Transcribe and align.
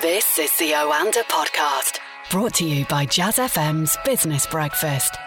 This 0.00 0.38
is 0.38 0.50
the 0.56 0.70
Oanda 0.70 1.22
podcast, 1.24 1.98
brought 2.30 2.54
to 2.54 2.64
you 2.64 2.86
by 2.86 3.04
Jazz 3.04 3.36
FM's 3.36 3.94
Business 4.06 4.46
Breakfast. 4.46 5.18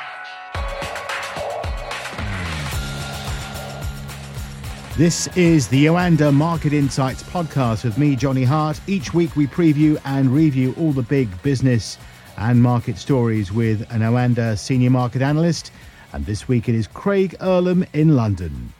This 4.97 5.27
is 5.37 5.67
the 5.67 5.85
Oanda 5.85 6.33
Market 6.33 6.73
Insights 6.73 7.21
podcast 7.21 7.83
with 7.83 7.99
me, 7.99 8.15
Johnny 8.15 8.43
Hart. 8.43 8.81
Each 8.87 9.13
week 9.13 9.35
we 9.35 9.45
preview 9.45 10.01
and 10.03 10.31
review 10.31 10.73
all 10.79 10.93
the 10.93 11.03
big 11.03 11.29
business 11.43 11.99
and 12.37 12.59
market 12.59 12.97
stories 12.97 13.51
with 13.51 13.81
an 13.91 14.01
Oanda 14.01 14.57
senior 14.57 14.89
market 14.89 15.21
analyst. 15.21 15.71
And 16.11 16.25
this 16.25 16.47
week 16.47 16.67
it 16.67 16.73
is 16.73 16.87
Craig 16.87 17.35
Erlam 17.39 17.85
in 17.93 18.15
London. 18.15 18.73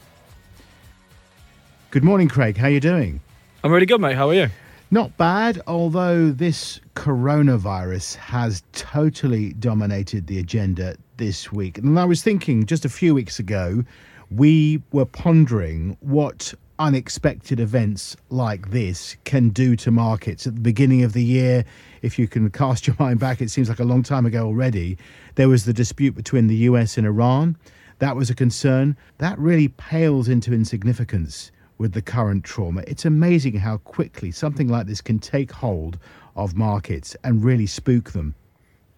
Good 1.91 2.03
morning, 2.03 2.27
Craig. 2.27 2.57
How 2.57 2.65
are 2.65 2.71
you 2.71 2.79
doing? 2.79 3.21
I'm 3.63 3.71
really 3.71 3.85
good, 3.85 4.01
mate. 4.01 4.15
How 4.15 4.29
are 4.29 4.33
you? 4.33 4.49
Not 4.91 5.17
bad, 5.17 5.59
although 5.65 6.29
this 6.29 6.79
coronavirus 6.95 8.15
has 8.17 8.61
totally 8.71 9.53
dominated 9.53 10.27
the 10.27 10.37
agenda 10.37 10.95
this 11.17 11.51
week. 11.51 11.79
And 11.79 11.97
I 11.99 12.05
was 12.05 12.21
thinking 12.21 12.67
just 12.67 12.85
a 12.85 12.89
few 12.89 13.15
weeks 13.15 13.39
ago, 13.39 13.83
we 14.29 14.83
were 14.91 15.05
pondering 15.05 15.97
what 16.01 16.53
unexpected 16.77 17.59
events 17.59 18.15
like 18.29 18.69
this 18.69 19.17
can 19.23 19.49
do 19.49 19.75
to 19.77 19.89
markets. 19.89 20.45
At 20.45 20.53
the 20.53 20.61
beginning 20.61 21.01
of 21.03 21.13
the 21.13 21.23
year, 21.23 21.65
if 22.03 22.19
you 22.19 22.27
can 22.27 22.51
cast 22.51 22.85
your 22.85 22.95
mind 22.99 23.19
back, 23.19 23.41
it 23.41 23.49
seems 23.49 23.69
like 23.69 23.79
a 23.79 23.85
long 23.85 24.03
time 24.03 24.27
ago 24.27 24.45
already, 24.45 24.99
there 25.33 25.49
was 25.49 25.65
the 25.65 25.73
dispute 25.73 26.13
between 26.13 26.45
the 26.45 26.57
US 26.57 26.95
and 26.95 27.07
Iran. 27.07 27.57
That 27.99 28.15
was 28.15 28.29
a 28.29 28.35
concern. 28.35 28.95
That 29.17 29.39
really 29.39 29.69
pales 29.69 30.27
into 30.27 30.53
insignificance 30.53 31.51
with 31.77 31.93
the 31.93 32.01
current 32.01 32.43
trauma. 32.43 32.83
It's 32.87 33.05
amazing 33.05 33.55
how 33.57 33.77
quickly 33.77 34.31
something 34.31 34.67
like 34.67 34.87
this 34.87 35.01
can 35.01 35.19
take 35.19 35.51
hold 35.51 35.97
of 36.35 36.55
markets 36.55 37.15
and 37.23 37.43
really 37.43 37.67
spook 37.67 38.11
them. 38.11 38.35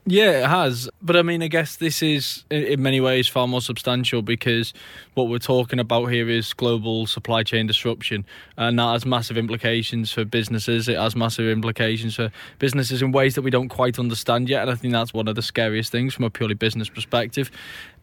Yeah, 0.09 0.45
it 0.45 0.47
has. 0.47 0.89
But 1.01 1.17
I 1.17 1.21
mean, 1.21 1.43
I 1.43 1.49
guess 1.49 1.75
this 1.75 2.01
is 2.01 2.45
in 2.49 2.81
many 2.81 3.01
ways 3.01 3.27
far 3.27 3.45
more 3.45 3.59
substantial 3.59 4.21
because 4.21 4.73
what 5.15 5.27
we're 5.27 5.37
talking 5.37 5.79
about 5.79 6.05
here 6.05 6.29
is 6.29 6.53
global 6.53 7.07
supply 7.07 7.43
chain 7.43 7.67
disruption. 7.67 8.25
And 8.55 8.79
that 8.79 8.93
has 8.93 9.05
massive 9.05 9.37
implications 9.37 10.09
for 10.13 10.23
businesses. 10.23 10.87
It 10.87 10.97
has 10.97 11.13
massive 11.13 11.49
implications 11.49 12.15
for 12.15 12.31
businesses 12.57 13.01
in 13.01 13.11
ways 13.11 13.35
that 13.35 13.41
we 13.41 13.51
don't 13.51 13.67
quite 13.67 13.99
understand 13.99 14.47
yet. 14.47 14.61
And 14.61 14.71
I 14.71 14.75
think 14.75 14.93
that's 14.93 15.13
one 15.13 15.27
of 15.27 15.35
the 15.35 15.41
scariest 15.41 15.91
things 15.91 16.13
from 16.13 16.23
a 16.23 16.29
purely 16.29 16.55
business 16.55 16.87
perspective. 16.87 17.51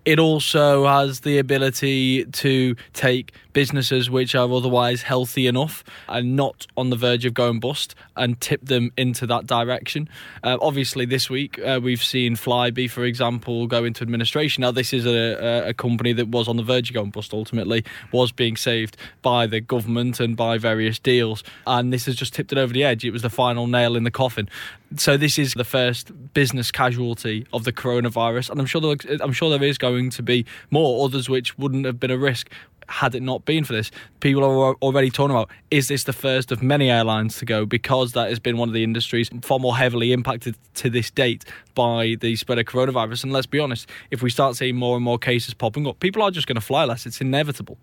It 0.04 0.18
also 0.18 0.86
has 0.86 1.20
the 1.20 1.38
ability 1.38 2.26
to 2.26 2.76
take 2.92 3.32
businesses 3.54 4.10
which 4.10 4.34
are 4.34 4.50
otherwise 4.50 5.02
healthy 5.02 5.46
enough 5.46 5.82
and 6.08 6.36
not 6.36 6.66
on 6.76 6.90
the 6.90 6.96
verge 6.96 7.24
of 7.24 7.32
going 7.32 7.60
bust 7.60 7.94
and 8.16 8.38
tip 8.40 8.62
them 8.62 8.92
into 8.98 9.26
that 9.26 9.46
direction. 9.46 10.08
Uh, 10.42 10.58
obviously, 10.60 11.06
this 11.06 11.30
week 11.30 11.58
uh, 11.60 11.80
we've 11.82 12.02
seen 12.02 12.36
Flybe, 12.36 12.90
for 12.90 13.04
example, 13.04 13.66
go 13.66 13.84
into 13.84 14.02
administration. 14.02 14.60
Now, 14.60 14.72
this 14.72 14.92
is 14.92 15.06
a, 15.06 15.68
a, 15.68 15.74
company 15.74 16.12
that 16.12 16.28
was 16.28 16.48
on 16.48 16.56
the 16.56 16.62
verge 16.62 16.90
of 16.90 16.94
going 16.94 17.10
bust 17.10 17.32
ultimately, 17.32 17.84
was 18.12 18.32
being 18.32 18.56
saved 18.56 18.96
by 19.22 19.46
the 19.46 19.60
government 19.60 20.20
and 20.20 20.36
by 20.36 20.58
various 20.58 20.98
deals. 20.98 21.42
And 21.66 21.92
this 21.92 22.06
has 22.06 22.16
just 22.16 22.34
tipped 22.34 22.52
it 22.52 22.58
over 22.58 22.72
the 22.72 22.84
edge. 22.84 23.04
It 23.04 23.10
was 23.10 23.22
the 23.22 23.30
final 23.30 23.66
nail 23.66 23.96
in 23.96 24.04
the 24.04 24.10
coffin. 24.10 24.48
So, 24.96 25.16
this 25.16 25.38
is 25.38 25.54
the 25.54 25.64
first 25.64 26.12
business 26.34 26.70
casualty 26.70 27.46
of 27.52 27.64
the 27.64 27.72
coronavirus. 27.72 28.50
And 28.50 28.60
I'm 28.60 28.66
sure 28.66 28.80
there, 28.80 28.96
I'm 29.20 29.32
sure 29.32 29.50
there 29.50 29.66
is 29.66 29.78
going 29.78 30.10
to 30.10 30.22
be 30.22 30.46
more, 30.70 31.04
others 31.04 31.28
which 31.28 31.58
wouldn't 31.58 31.84
have 31.86 31.98
been 31.98 32.10
a 32.10 32.18
risk 32.18 32.50
had 32.88 33.14
it 33.14 33.22
not 33.22 33.44
been 33.44 33.64
for 33.64 33.72
this. 33.72 33.90
People 34.20 34.44
are 34.44 34.74
already 34.74 35.10
talking 35.10 35.34
about 35.34 35.50
is 35.70 35.88
this 35.88 36.04
the 36.04 36.12
first 36.12 36.52
of 36.52 36.62
many 36.62 36.90
airlines 36.90 37.38
to 37.38 37.44
go 37.44 37.66
because 37.66 38.12
that 38.12 38.28
has 38.28 38.38
been 38.38 38.56
one 38.56 38.68
of 38.68 38.74
the 38.74 38.84
industries 38.84 39.30
far 39.42 39.58
more 39.58 39.76
heavily 39.76 40.12
impacted 40.12 40.56
to 40.74 40.90
this 40.90 41.10
date 41.10 41.44
by 41.74 42.16
the 42.20 42.36
spread 42.36 42.58
of 42.58 42.66
coronavirus. 42.66 43.24
And 43.24 43.32
let's 43.32 43.46
be 43.46 43.58
honest, 43.58 43.88
if 44.10 44.22
we 44.22 44.30
start 44.30 44.56
seeing 44.56 44.76
more 44.76 44.96
and 44.96 45.04
more 45.04 45.18
cases 45.18 45.54
popping 45.54 45.86
up, 45.86 46.00
people 46.00 46.22
are 46.22 46.30
just 46.30 46.46
going 46.46 46.56
to 46.56 46.60
fly 46.60 46.84
less. 46.84 47.06
It's 47.06 47.20
inevitable. 47.20 47.78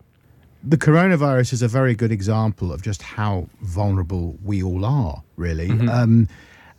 The 0.63 0.77
coronavirus 0.77 1.53
is 1.53 1.61
a 1.63 1.67
very 1.67 1.95
good 1.95 2.11
example 2.11 2.71
of 2.71 2.83
just 2.83 3.01
how 3.01 3.47
vulnerable 3.61 4.37
we 4.43 4.61
all 4.61 4.85
are, 4.85 5.23
really. 5.35 5.69
Mm-hmm. 5.69 5.89
Um, 5.89 6.27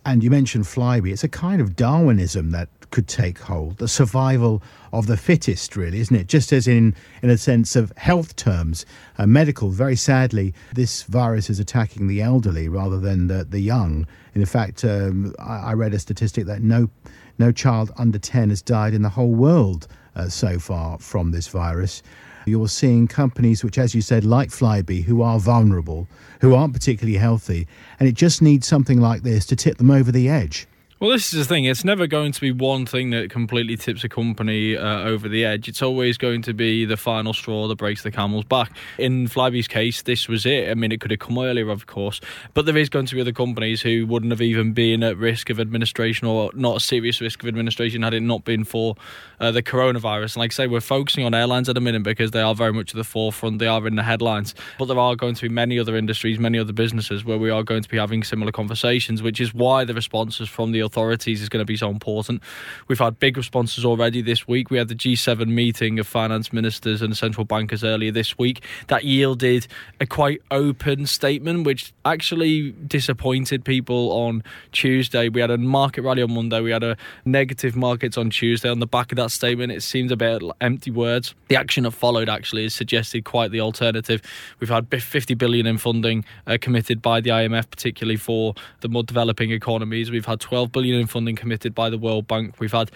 and 0.05 0.23
you 0.23 0.31
mentioned 0.31 0.65
Flybe. 0.65 1.11
It's 1.11 1.25
a 1.25 1.29
kind 1.29 1.61
of 1.61 1.77
Darwinism 1.77 2.51
that 2.51 2.69
could 2.91 3.09
take 3.09 3.39
hold, 3.39 3.79
the 3.79 3.89
survival 3.89 4.63
of 4.93 5.07
the 5.07 5.17
fittest, 5.17 5.77
really, 5.77 5.99
isn't 6.01 6.15
it? 6.15 6.27
Just 6.27 6.53
as 6.53 6.69
in, 6.69 6.95
in 7.23 7.31
a 7.31 7.39
sense 7.39 7.75
of 7.75 7.93
health 7.97 8.37
terms, 8.37 8.85
uh, 9.19 9.27
medical, 9.27 9.71
very 9.71 9.97
sadly, 9.97 10.55
this 10.75 11.03
virus 11.05 11.49
is 11.49 11.59
attacking 11.59 12.07
the 12.07 12.21
elderly 12.21 12.69
rather 12.69 13.01
than 13.01 13.29
the, 13.29 13.45
the 13.45 13.61
young. 13.61 14.07
In 14.35 14.45
fact, 14.45 14.85
um, 14.85 15.35
I, 15.39 15.71
I, 15.71 15.73
read 15.73 15.95
a 15.95 15.99
statistic 15.99 16.47
that 16.47 16.61
no, 16.61 16.91
no 17.39 17.51
child 17.51 17.91
under 17.97 18.19
10 18.19 18.51
has 18.51 18.61
died 18.61 18.93
in 18.93 19.03
the 19.03 19.09
whole 19.09 19.35
world 19.35 19.89
uh, 20.15 20.29
so 20.29 20.59
far 20.59 20.99
from 20.99 21.31
this 21.31 21.49
virus. 21.49 22.03
You're 22.47 22.69
seeing 22.69 23.07
companies 23.07 23.63
which, 23.63 23.79
as 23.79 23.95
you 23.95 24.01
said, 24.01 24.25
like 24.25 24.51
Flybe, 24.51 25.05
who 25.05 25.23
are 25.23 25.39
vulnerable, 25.39 26.09
who 26.41 26.55
aren't 26.55 26.75
particularly 26.75 27.19
healthy, 27.19 27.67
and 28.01 28.09
it 28.09 28.15
just 28.15 28.43
needs 28.43 28.67
something 28.67 29.01
like 29.01 29.23
this 29.23 29.47
to 29.47 29.57
tip 29.57 29.79
them 29.79 29.91
over 29.91 30.11
the 30.11 30.29
edge. 30.29 30.67
Well, 31.03 31.11
this 31.11 31.35
is 31.35 31.41
the 31.41 31.45
thing. 31.53 31.65
It's 31.65 31.85
never 31.85 32.07
going 32.07 32.31
to 32.31 32.41
be 32.41 32.53
one 32.53 32.87
thing 32.87 33.11
that 33.11 33.29
completely 33.29 33.77
tips 33.77 34.05
a 34.05 34.09
company 34.09 34.77
uh, 34.77 35.01
over 35.01 35.29
the 35.29 35.45
edge. 35.45 35.67
It's 35.67 35.83
always 35.83 36.17
going 36.17 36.43
to 36.43 36.55
be 36.55 36.85
the 36.85 36.97
final 36.97 37.35
straw 37.35 37.67
that 37.67 37.75
breaks 37.75 38.05
the 38.05 38.13
camel's 38.13 38.45
back. 38.45 38.71
In 38.99 39.27
Flybe's 39.27 39.67
case, 39.67 40.03
this 40.03 40.29
was 40.29 40.47
it. 40.47 40.71
I 40.71 40.75
mean, 40.75 40.93
it 40.93 41.01
could 41.01 41.11
have 41.11 41.19
come 41.19 41.41
earlier, 41.41 41.71
of 41.71 41.89
course, 41.89 42.21
but 42.55 42.67
there 42.67 42.77
is 42.77 42.89
going 42.89 43.07
to 43.07 43.17
be 43.17 43.21
other 43.21 43.33
companies 43.33 43.83
who 43.83 44.07
wouldn't 44.07 44.31
have 44.31 44.41
even 44.41 44.75
been 44.75 45.03
at 45.03 45.17
risk 45.17 45.51
of 45.51 45.59
administration 45.59 46.29
or 46.29 46.53
not 46.55 46.77
a 46.77 46.81
serious 46.81 47.21
risk 47.21 47.43
of 47.43 47.49
administration 47.49 48.03
had 48.03 48.15
it 48.15 48.21
not 48.21 48.45
been 48.45 48.63
for 48.63 48.95
uh, 49.41 49.51
the 49.51 49.61
coronavirus. 49.61 50.37
And 50.37 50.37
like 50.37 50.53
I 50.53 50.55
say, 50.55 50.67
we're 50.69 50.81
focusing 50.81 51.25
on 51.25 51.35
airlines 51.35 51.69
at 51.69 51.75
the 51.75 51.81
minute 51.81 52.05
because 52.05 52.31
they 52.31 52.43
are 52.43 52.55
very 52.55 52.73
much 52.73 52.91
at 52.91 52.97
the 52.97 53.03
forefront. 53.03 53.59
They 53.59 53.67
are 53.67 53.85
in 53.89 53.97
the 53.97 54.05
headlines, 54.05 54.55
but 54.79 54.85
there 54.85 55.01
are 55.01 55.17
going 55.17 55.35
to 55.35 55.43
be 55.43 55.53
many 55.53 55.81
other 55.81 55.97
industries, 55.97 56.39
many 56.39 56.61
other 56.61 56.73
businesses 56.73 57.25
where 57.25 57.39
we 57.39 57.51
are 57.51 57.65
going 57.65 57.83
to 57.83 57.89
be 57.89 57.97
having 57.97 58.23
similar 58.23 58.53
conversations, 58.53 59.21
which 59.21 59.41
is 59.41 59.53
why 59.53 59.85
the 59.85 59.95
responses 59.95 60.49
from 60.49 60.71
the 60.71 60.92
authorities 60.93 61.41
is 61.41 61.49
going 61.49 61.63
to 61.63 61.67
be 61.67 61.77
so 61.77 61.89
important. 61.89 62.43
We've 62.87 62.99
had 62.99 63.19
big 63.19 63.39
responses 63.39 63.85
already 63.85 64.21
this 64.21 64.47
week. 64.47 64.71
We 64.71 64.77
had 64.77 64.89
the 64.89 64.95
G7 64.95 65.47
meeting 65.47 65.99
of 65.99 66.07
finance 66.07 66.53
ministers 66.53 67.01
and 67.01 67.17
central 67.17 67.47
bankers 67.47 67.83
earlier 67.83 68.13
this 68.13 68.37
week 68.37 68.63
that 68.89 69.05
yielded 69.05 69.67
a 70.01 70.07
quite 70.07 70.43
open 70.51 71.07
statement, 71.07 71.65
which 71.65 71.95
actually 72.05 72.73
disappointed 72.73 73.65
people 73.65 74.13
on 74.13 74.43
Tuesday. 74.73 75.31
We 75.31 75.41
had 75.41 75.51
a 75.51 75.57
market 75.57 76.03
rally 76.03 76.23
on 76.23 76.35
Monday. 76.35 76.61
We 76.61 76.73
had 76.73 76.85
a 76.85 76.97
negative 77.25 77.75
markets 77.75 78.19
on 78.19 78.29
Tuesday. 78.29 78.69
On 78.69 78.81
the 78.81 78.87
back 78.87 79.13
of 79.13 79.17
that 79.17 79.31
statement, 79.31 79.73
it 79.73 79.83
seems 79.83 80.13
a 80.13 80.17
bit 80.17 80.43
empty 80.61 80.91
words. 80.91 81.35
The 81.49 81.57
action 81.57 81.85
that 81.85 81.93
followed 81.93 82.29
actually 82.29 82.65
has 82.65 82.75
suggested 82.75 83.25
quite 83.25 83.51
the 83.51 83.61
alternative. 83.61 84.21
We've 84.61 84.69
had 84.69 84.89
50 84.91 85.35
billion 85.35 85.67
in 85.67 85.79
funding 85.79 86.25
uh, 86.47 86.59
committed 86.61 87.01
by 87.01 87.23
the 87.23 87.31
IMF, 87.31 87.71
particularly 87.71 88.17
for 88.17 88.55
the 88.81 88.89
more 88.89 89.03
developing 89.03 89.51
economies. 89.53 90.11
We've 90.11 90.27
had 90.27 90.41
12 90.41 90.71
billion 90.73 90.82
in 90.91 91.07
funding 91.07 91.23
funding 91.23 91.37
committed 91.37 91.75
by 91.75 91.89
the 91.89 91.99
World 91.99 92.27
Bank. 92.27 92.59
We've 92.59 92.73
had 92.73 92.91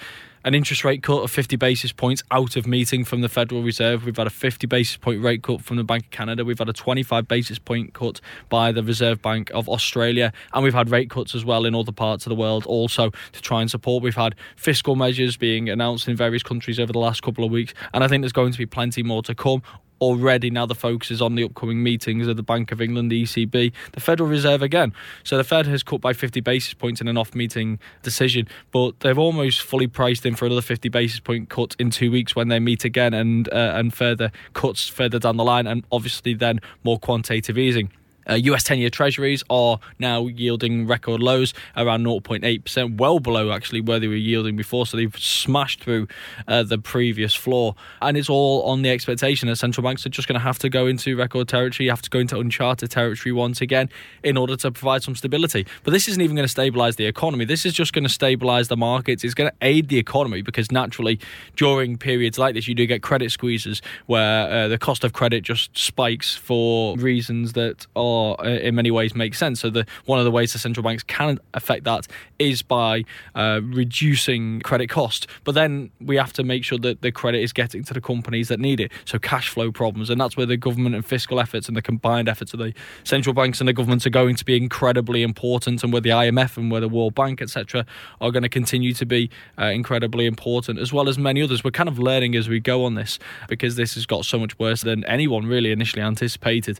an 0.44 0.54
interest 0.54 0.84
rate 0.84 1.02
cut 1.02 1.22
of 1.22 1.30
50 1.30 1.56
basis 1.56 1.92
points 1.92 2.22
out 2.30 2.56
of 2.56 2.66
meeting 2.66 3.04
from 3.04 3.20
the 3.20 3.28
Federal 3.28 3.62
Reserve. 3.62 4.04
We've 4.04 4.16
had 4.16 4.26
a 4.26 4.30
50 4.30 4.66
basis 4.66 4.96
point 4.96 5.22
rate 5.22 5.42
cut 5.42 5.60
from 5.62 5.76
the 5.76 5.84
Bank 5.84 6.04
of 6.04 6.10
Canada. 6.10 6.44
We've 6.44 6.58
had 6.58 6.68
a 6.68 6.72
25 6.72 7.26
basis 7.26 7.58
point 7.58 7.94
cut 7.94 8.20
by 8.48 8.72
the 8.72 8.82
Reserve 8.82 9.22
Bank 9.22 9.50
of 9.54 9.68
Australia. 9.68 10.32
And 10.52 10.64
we've 10.64 10.74
had 10.74 10.90
rate 10.90 11.10
cuts 11.10 11.34
as 11.34 11.44
well 11.44 11.64
in 11.64 11.74
other 11.74 11.92
parts 11.92 12.26
of 12.26 12.30
the 12.30 12.36
world 12.36 12.66
also 12.66 13.10
to 13.32 13.42
try 13.42 13.60
and 13.60 13.70
support. 13.70 14.02
We've 14.02 14.14
had 14.14 14.34
fiscal 14.56 14.96
measures 14.96 15.36
being 15.36 15.68
announced 15.68 16.08
in 16.08 16.16
various 16.16 16.42
countries 16.42 16.78
over 16.78 16.92
the 16.92 17.00
last 17.00 17.22
couple 17.22 17.44
of 17.44 17.50
weeks. 17.50 17.74
And 17.92 18.04
I 18.04 18.08
think 18.08 18.22
there's 18.22 18.32
going 18.32 18.52
to 18.52 18.58
be 18.58 18.66
plenty 18.66 19.02
more 19.02 19.22
to 19.22 19.34
come 19.34 19.62
already 20.00 20.50
now 20.50 20.66
the 20.66 20.74
focus 20.74 21.10
is 21.10 21.22
on 21.22 21.34
the 21.34 21.44
upcoming 21.44 21.82
meetings 21.82 22.26
of 22.26 22.36
the 22.36 22.42
Bank 22.42 22.72
of 22.72 22.80
England, 22.80 23.10
the 23.10 23.22
ECB, 23.22 23.72
the 23.92 24.00
Federal 24.00 24.28
Reserve 24.28 24.62
again. 24.62 24.92
So 25.24 25.36
the 25.36 25.44
Fed 25.44 25.66
has 25.66 25.82
cut 25.82 26.00
by 26.00 26.12
50 26.12 26.40
basis 26.40 26.74
points 26.74 27.00
in 27.00 27.08
an 27.08 27.16
off 27.16 27.34
meeting 27.34 27.78
decision, 28.02 28.48
but 28.72 29.00
they've 29.00 29.18
almost 29.18 29.62
fully 29.62 29.86
priced 29.86 30.26
in 30.26 30.34
for 30.34 30.46
another 30.46 30.62
50 30.62 30.88
basis 30.88 31.20
point 31.20 31.48
cut 31.48 31.74
in 31.78 31.90
two 31.90 32.10
weeks 32.10 32.36
when 32.36 32.48
they 32.48 32.58
meet 32.58 32.84
again 32.84 33.14
and, 33.14 33.48
uh, 33.52 33.72
and 33.74 33.94
further 33.94 34.30
cuts 34.52 34.88
further 34.88 35.18
down 35.18 35.36
the 35.36 35.44
line, 35.44 35.66
and 35.66 35.84
obviously 35.90 36.34
then 36.34 36.60
more 36.84 36.98
quantitative 36.98 37.58
easing. 37.58 37.90
Uh, 38.28 38.34
US 38.34 38.62
10 38.64 38.78
year 38.78 38.90
treasuries 38.90 39.42
are 39.50 39.78
now 39.98 40.26
yielding 40.26 40.86
record 40.86 41.22
lows 41.22 41.54
around 41.76 42.04
0.8%, 42.04 42.98
well 42.98 43.20
below 43.20 43.52
actually 43.52 43.80
where 43.80 43.98
they 43.98 44.08
were 44.08 44.14
yielding 44.14 44.56
before. 44.56 44.86
So 44.86 44.96
they've 44.96 45.16
smashed 45.16 45.82
through 45.82 46.08
uh, 46.48 46.62
the 46.62 46.78
previous 46.78 47.34
floor. 47.34 47.74
And 48.02 48.16
it's 48.16 48.28
all 48.28 48.62
on 48.62 48.82
the 48.82 48.90
expectation 48.90 49.48
that 49.48 49.56
central 49.56 49.84
banks 49.84 50.04
are 50.06 50.10
just 50.10 50.28
going 50.28 50.38
to 50.38 50.44
have 50.44 50.58
to 50.60 50.68
go 50.68 50.86
into 50.86 51.16
record 51.16 51.48
territory, 51.48 51.88
have 51.88 52.02
to 52.02 52.10
go 52.10 52.18
into 52.18 52.38
uncharted 52.38 52.90
territory 52.90 53.32
once 53.32 53.60
again 53.60 53.88
in 54.22 54.36
order 54.36 54.56
to 54.56 54.70
provide 54.70 55.02
some 55.02 55.14
stability. 55.14 55.66
But 55.84 55.92
this 55.92 56.08
isn't 56.08 56.20
even 56.20 56.36
going 56.36 56.44
to 56.44 56.50
stabilize 56.50 56.96
the 56.96 57.06
economy. 57.06 57.44
This 57.44 57.64
is 57.64 57.72
just 57.72 57.92
going 57.92 58.04
to 58.04 58.10
stabilize 58.10 58.68
the 58.68 58.76
markets. 58.76 59.24
It's 59.24 59.34
going 59.34 59.50
to 59.50 59.56
aid 59.62 59.88
the 59.88 59.98
economy 59.98 60.42
because 60.42 60.70
naturally, 60.72 61.18
during 61.56 61.96
periods 61.96 62.38
like 62.38 62.54
this, 62.54 62.66
you 62.66 62.74
do 62.74 62.86
get 62.86 63.02
credit 63.02 63.30
squeezes 63.30 63.82
where 64.06 64.50
uh, 64.50 64.68
the 64.68 64.78
cost 64.78 65.04
of 65.04 65.12
credit 65.12 65.42
just 65.42 65.76
spikes 65.76 66.34
for 66.34 66.96
reasons 66.96 67.52
that 67.52 67.86
are 67.94 68.15
are 68.16 68.36
uh, 68.40 68.48
in 68.48 68.74
many 68.74 68.90
ways 68.90 69.14
make 69.14 69.34
sense. 69.34 69.60
So 69.60 69.70
the 69.70 69.86
one 70.06 70.18
of 70.18 70.24
the 70.24 70.30
ways 70.30 70.52
the 70.52 70.58
central 70.58 70.82
banks 70.84 71.02
can 71.02 71.38
affect 71.54 71.84
that 71.84 72.06
is 72.38 72.62
by 72.62 73.04
uh, 73.34 73.60
reducing 73.62 74.60
credit 74.60 74.88
cost. 74.88 75.26
But 75.44 75.52
then 75.52 75.90
we 76.00 76.16
have 76.16 76.32
to 76.34 76.42
make 76.42 76.64
sure 76.64 76.78
that 76.78 77.02
the 77.02 77.12
credit 77.12 77.42
is 77.42 77.52
getting 77.52 77.84
to 77.84 77.94
the 77.94 78.00
companies 78.00 78.48
that 78.48 78.60
need 78.60 78.80
it. 78.80 78.92
So 79.04 79.18
cash 79.18 79.48
flow 79.48 79.70
problems, 79.70 80.10
and 80.10 80.20
that's 80.20 80.36
where 80.36 80.46
the 80.46 80.56
government 80.56 80.94
and 80.94 81.04
fiscal 81.04 81.40
efforts 81.40 81.68
and 81.68 81.76
the 81.76 81.82
combined 81.82 82.28
efforts 82.28 82.52
of 82.52 82.60
the 82.60 82.72
central 83.04 83.34
banks 83.34 83.60
and 83.60 83.68
the 83.68 83.72
governments 83.72 84.06
are 84.06 84.10
going 84.10 84.36
to 84.36 84.44
be 84.44 84.56
incredibly 84.56 85.22
important, 85.22 85.82
and 85.82 85.92
where 85.92 86.02
the 86.02 86.10
IMF 86.10 86.56
and 86.56 86.70
where 86.70 86.80
the 86.80 86.88
World 86.88 87.14
Bank, 87.14 87.42
etc., 87.42 87.86
are 88.20 88.30
going 88.30 88.42
to 88.42 88.48
continue 88.48 88.92
to 88.94 89.06
be 89.06 89.30
uh, 89.58 89.66
incredibly 89.66 90.26
important, 90.26 90.78
as 90.78 90.92
well 90.92 91.08
as 91.08 91.18
many 91.18 91.42
others. 91.42 91.62
We're 91.62 91.70
kind 91.70 91.88
of 91.88 91.98
learning 91.98 92.34
as 92.36 92.48
we 92.48 92.60
go 92.60 92.84
on 92.84 92.94
this 92.94 93.18
because 93.48 93.76
this 93.76 93.94
has 93.94 94.06
got 94.06 94.24
so 94.24 94.38
much 94.38 94.58
worse 94.58 94.82
than 94.82 95.04
anyone 95.04 95.46
really 95.46 95.72
initially 95.72 96.02
anticipated. 96.02 96.78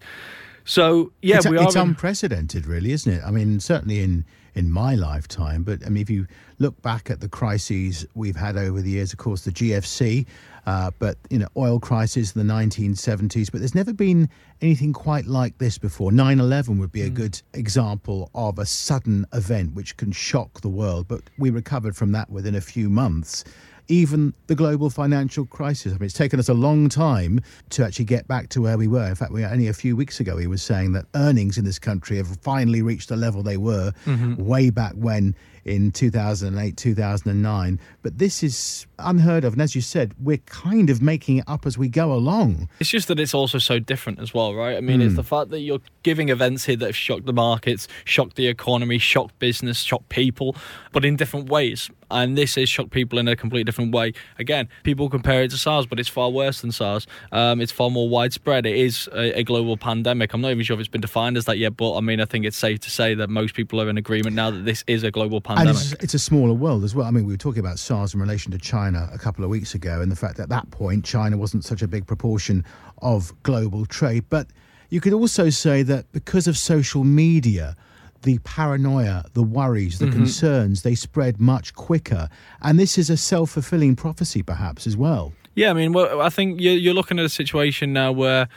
So 0.67 1.13
yeah, 1.23 1.37
it's, 1.37 1.49
we 1.49 1.59
it's 1.59 1.77
are 1.77 1.83
in- 1.83 1.91
unprecedented, 1.91 2.67
really, 2.67 2.93
isn't 2.93 3.11
it? 3.11 3.23
I 3.25 3.31
mean, 3.31 3.61
certainly 3.61 4.01
in 4.01 4.25
in 4.55 4.71
my 4.71 4.95
lifetime, 4.95 5.63
but 5.63 5.85
I 5.85 5.91
mean, 5.91 6.03
if 6.03 6.09
you 6.09 6.27
look 6.59 6.81
back 6.81 7.11
at 7.11 7.21
the 7.21 7.29
crises 7.29 8.07
we've 8.15 8.37
had 8.37 8.57
over 8.57 8.81
the 8.81 8.91
years, 8.91 9.13
of 9.13 9.19
course, 9.19 9.43
the 9.43 9.53
GFC, 9.53 10.27
uh, 10.67 10.91
but 10.99 11.19
you 11.29 11.39
know, 11.39 11.47
oil 11.59 11.79
crisis 11.79 12.35
in 12.35 12.47
the 12.47 12.53
1970s, 12.53 13.53
but 13.53 13.61
there's 13.61 13.75
never 13.75 13.93
been 13.93 14.31
anything 14.63 14.95
quite 14.95 15.27
like 15.27 15.59
this 15.59 15.79
before. 15.79 16.11
9/11 16.11 16.79
would 16.81 16.91
be 16.91 17.03
a 17.03 17.11
good 17.11 17.41
example 17.53 18.31
of 18.35 18.59
a 18.59 18.67
sudden 18.67 19.25
event 19.33 19.75
which 19.75 19.97
can 19.99 20.11
shock 20.11 20.63
the 20.63 20.71
world, 20.71 21.07
but 21.07 21.21
we 21.39 21.51
recovered 21.51 21.95
from 21.95 22.13
that 22.13 22.29
within 22.29 22.57
a 22.57 22.61
few 22.61 22.91
months 22.91 23.45
even 23.89 24.35
the 24.47 24.55
global 24.55 24.91
financial 24.91 25.47
crisis. 25.47 25.93
I 25.93 25.97
mean, 25.97 26.07
it's 26.07 26.15
taken 26.15 26.39
us 26.39 26.49
a 26.49 26.55
long 26.55 26.89
time 26.89 27.41
to 27.71 27.85
actually 27.85 28.07
get 28.07 28.27
back 28.29 28.49
to 28.51 28.63
where 28.63 28.79
we 28.79 28.89
were. 28.89 29.07
In 29.07 29.15
fact, 29.15 29.33
we 29.33 29.45
only 29.45 29.69
a 29.69 29.73
few 29.73 29.97
weeks 29.97 30.21
ago 30.21 30.37
he 30.37 30.47
was 30.47 30.63
saying 30.63 30.93
that 30.93 31.07
earnings 31.15 31.59
in 31.59 31.65
this 31.65 31.79
country 31.79 32.17
have 32.17 32.29
finally 32.41 32.83
reached 32.83 33.09
the 33.09 33.17
level 33.17 33.43
they 33.43 33.57
were 33.57 33.93
mm-hmm. 34.05 34.35
way 34.43 34.71
back 34.71 34.93
when 34.95 35.35
in 35.65 35.91
2008, 35.91 36.77
2009. 36.77 37.81
But 38.03 38.19
this 38.19 38.43
is 38.43 38.87
unheard 38.99 39.45
of. 39.45 39.53
And 39.55 39.63
as 39.63 39.75
you 39.75 39.81
said, 39.81 40.15
we're 40.21 40.39
kind 40.47 40.91
of 40.91 41.03
making 41.03 41.39
it 41.39 41.45
up 41.47 41.67
as 41.67 41.77
we 41.79 41.89
go 41.89 42.13
along. 42.13 42.69
It's 42.81 42.91
just 42.91 43.09
that 43.09 43.19
it's 43.21 43.35
also 43.35 43.59
so 43.59 43.79
different 43.79 44.19
as 44.21 44.33
well, 44.33 44.55
right? 44.55 44.77
I 44.77 44.81
mean, 44.81 45.01
it's 45.03 45.17
the 45.17 45.23
fact 45.25 45.51
that 45.51 45.61
you're 45.61 45.81
giving 46.03 46.29
events 46.29 46.65
here 46.65 46.77
that 46.77 46.87
have 46.87 46.97
shocked 46.97 47.27
the 47.27 47.33
markets, 47.33 47.89
shocked 48.05 48.37
the 48.37 48.47
economy, 48.47 48.99
shocked 48.99 49.39
business, 49.39 49.79
shocked 49.81 50.09
people, 50.09 50.57
but 50.93 51.05
in 51.05 51.17
different 51.17 51.49
ways. 51.49 51.91
And 52.09 52.39
this 52.39 52.57
is 52.57 52.69
shocked 52.69 52.91
people 52.93 53.19
in 53.19 53.27
a 53.27 53.35
completely 53.35 53.65
different 53.65 53.93
way. 53.93 54.13
Again, 54.39 54.69
people 54.85 55.11
compare 55.11 55.43
it 55.43 55.51
to 55.51 55.59
SARS, 55.59 55.87
but 55.87 55.99
it's 55.99 56.09
far 56.09 56.31
worse 56.31 56.61
than 56.61 56.71
SARS. 56.71 57.05
Um, 57.33 57.61
it's 57.61 57.73
far 57.73 57.91
more 57.91 58.09
widespread. 58.09 58.65
It 58.65 58.77
is 58.77 59.09
a, 59.13 59.41
a 59.41 59.43
global 59.43 59.77
pandemic. 59.77 60.33
I'm 60.33 60.41
not 60.41 60.53
even 60.53 60.63
sure 60.63 60.75
if 60.75 60.81
it's 60.81 60.89
been 60.89 61.01
defined 61.01 61.37
as 61.37 61.47
that 61.47 61.59
yet, 61.59 61.77
but 61.77 61.97
I 61.97 62.01
mean, 62.01 62.21
I 62.21 62.25
think 62.25 62.45
it's 62.45 62.57
safe 62.57 62.79
to 62.81 62.91
say 62.91 63.15
that 63.15 63.29
most 63.29 63.55
people 63.57 63.81
are 63.81 63.89
in 63.91 63.99
agreement 63.99 64.37
now 64.37 64.53
that 64.53 64.65
this 64.65 64.85
is 64.87 65.03
a 65.03 65.11
global 65.11 65.39
And 65.39 65.45
pandemic. 65.45 65.75
it's, 65.75 65.93
it's 65.95 66.15
a 66.15 66.19
smaller 66.21 66.55
world 66.55 66.85
as 66.85 66.95
well. 66.95 67.07
I 67.07 67.11
mean, 67.11 67.27
we 67.27 67.33
were 67.33 67.39
talking 67.39 67.59
about 67.59 67.81
SARS 67.81 68.15
in 68.15 68.21
relation 68.21 68.53
to 68.53 68.59
China 68.59 68.86
a 68.95 69.19
couple 69.19 69.45
of 69.45 69.51
weeks 69.51 69.75
ago, 69.75 70.01
and 70.01 70.13
the 70.13 70.17
fact 70.17 70.37
that 70.37 70.45
at 70.45 70.49
that 70.51 70.71
point 70.71 71.05
China 71.05 71.37
wasn't 71.37 71.65
such 71.65 71.83
a 71.83 71.89
big 71.89 72.07
proportion 72.07 72.65
of 73.03 73.33
global 73.43 73.87
trade. 73.87 74.25
But 74.29 74.49
you 74.91 75.01
could 75.01 75.13
also 75.13 75.51
say 75.51 75.83
that 75.83 76.11
because 76.13 76.47
of 76.47 76.57
social 76.57 77.05
media, 77.05 77.77
the 78.23 78.39
paranoia, 78.41 79.25
the 79.35 79.43
worries, 79.43 79.99
the 79.99 80.07
mm-hmm. 80.07 80.15
concerns, 80.15 80.83
they 80.83 80.95
spread 80.95 81.41
much 81.41 81.75
quicker. 81.75 82.29
And 82.63 82.79
this 82.79 82.99
is 82.99 83.11
a 83.11 83.17
self 83.17 83.51
fulfilling 83.51 83.97
prophecy, 83.97 84.43
perhaps, 84.43 84.87
as 84.87 84.97
well. 84.97 85.33
Yeah, 85.55 85.71
I 85.71 85.73
mean, 85.73 85.93
well, 85.93 86.21
I 86.21 86.29
think 86.29 86.61
you're, 86.61 86.75
you're 86.75 86.95
looking 86.95 87.19
at 87.19 87.25
a 87.25 87.31
situation 87.31 87.93
now 87.93 88.13
where, 88.13 88.49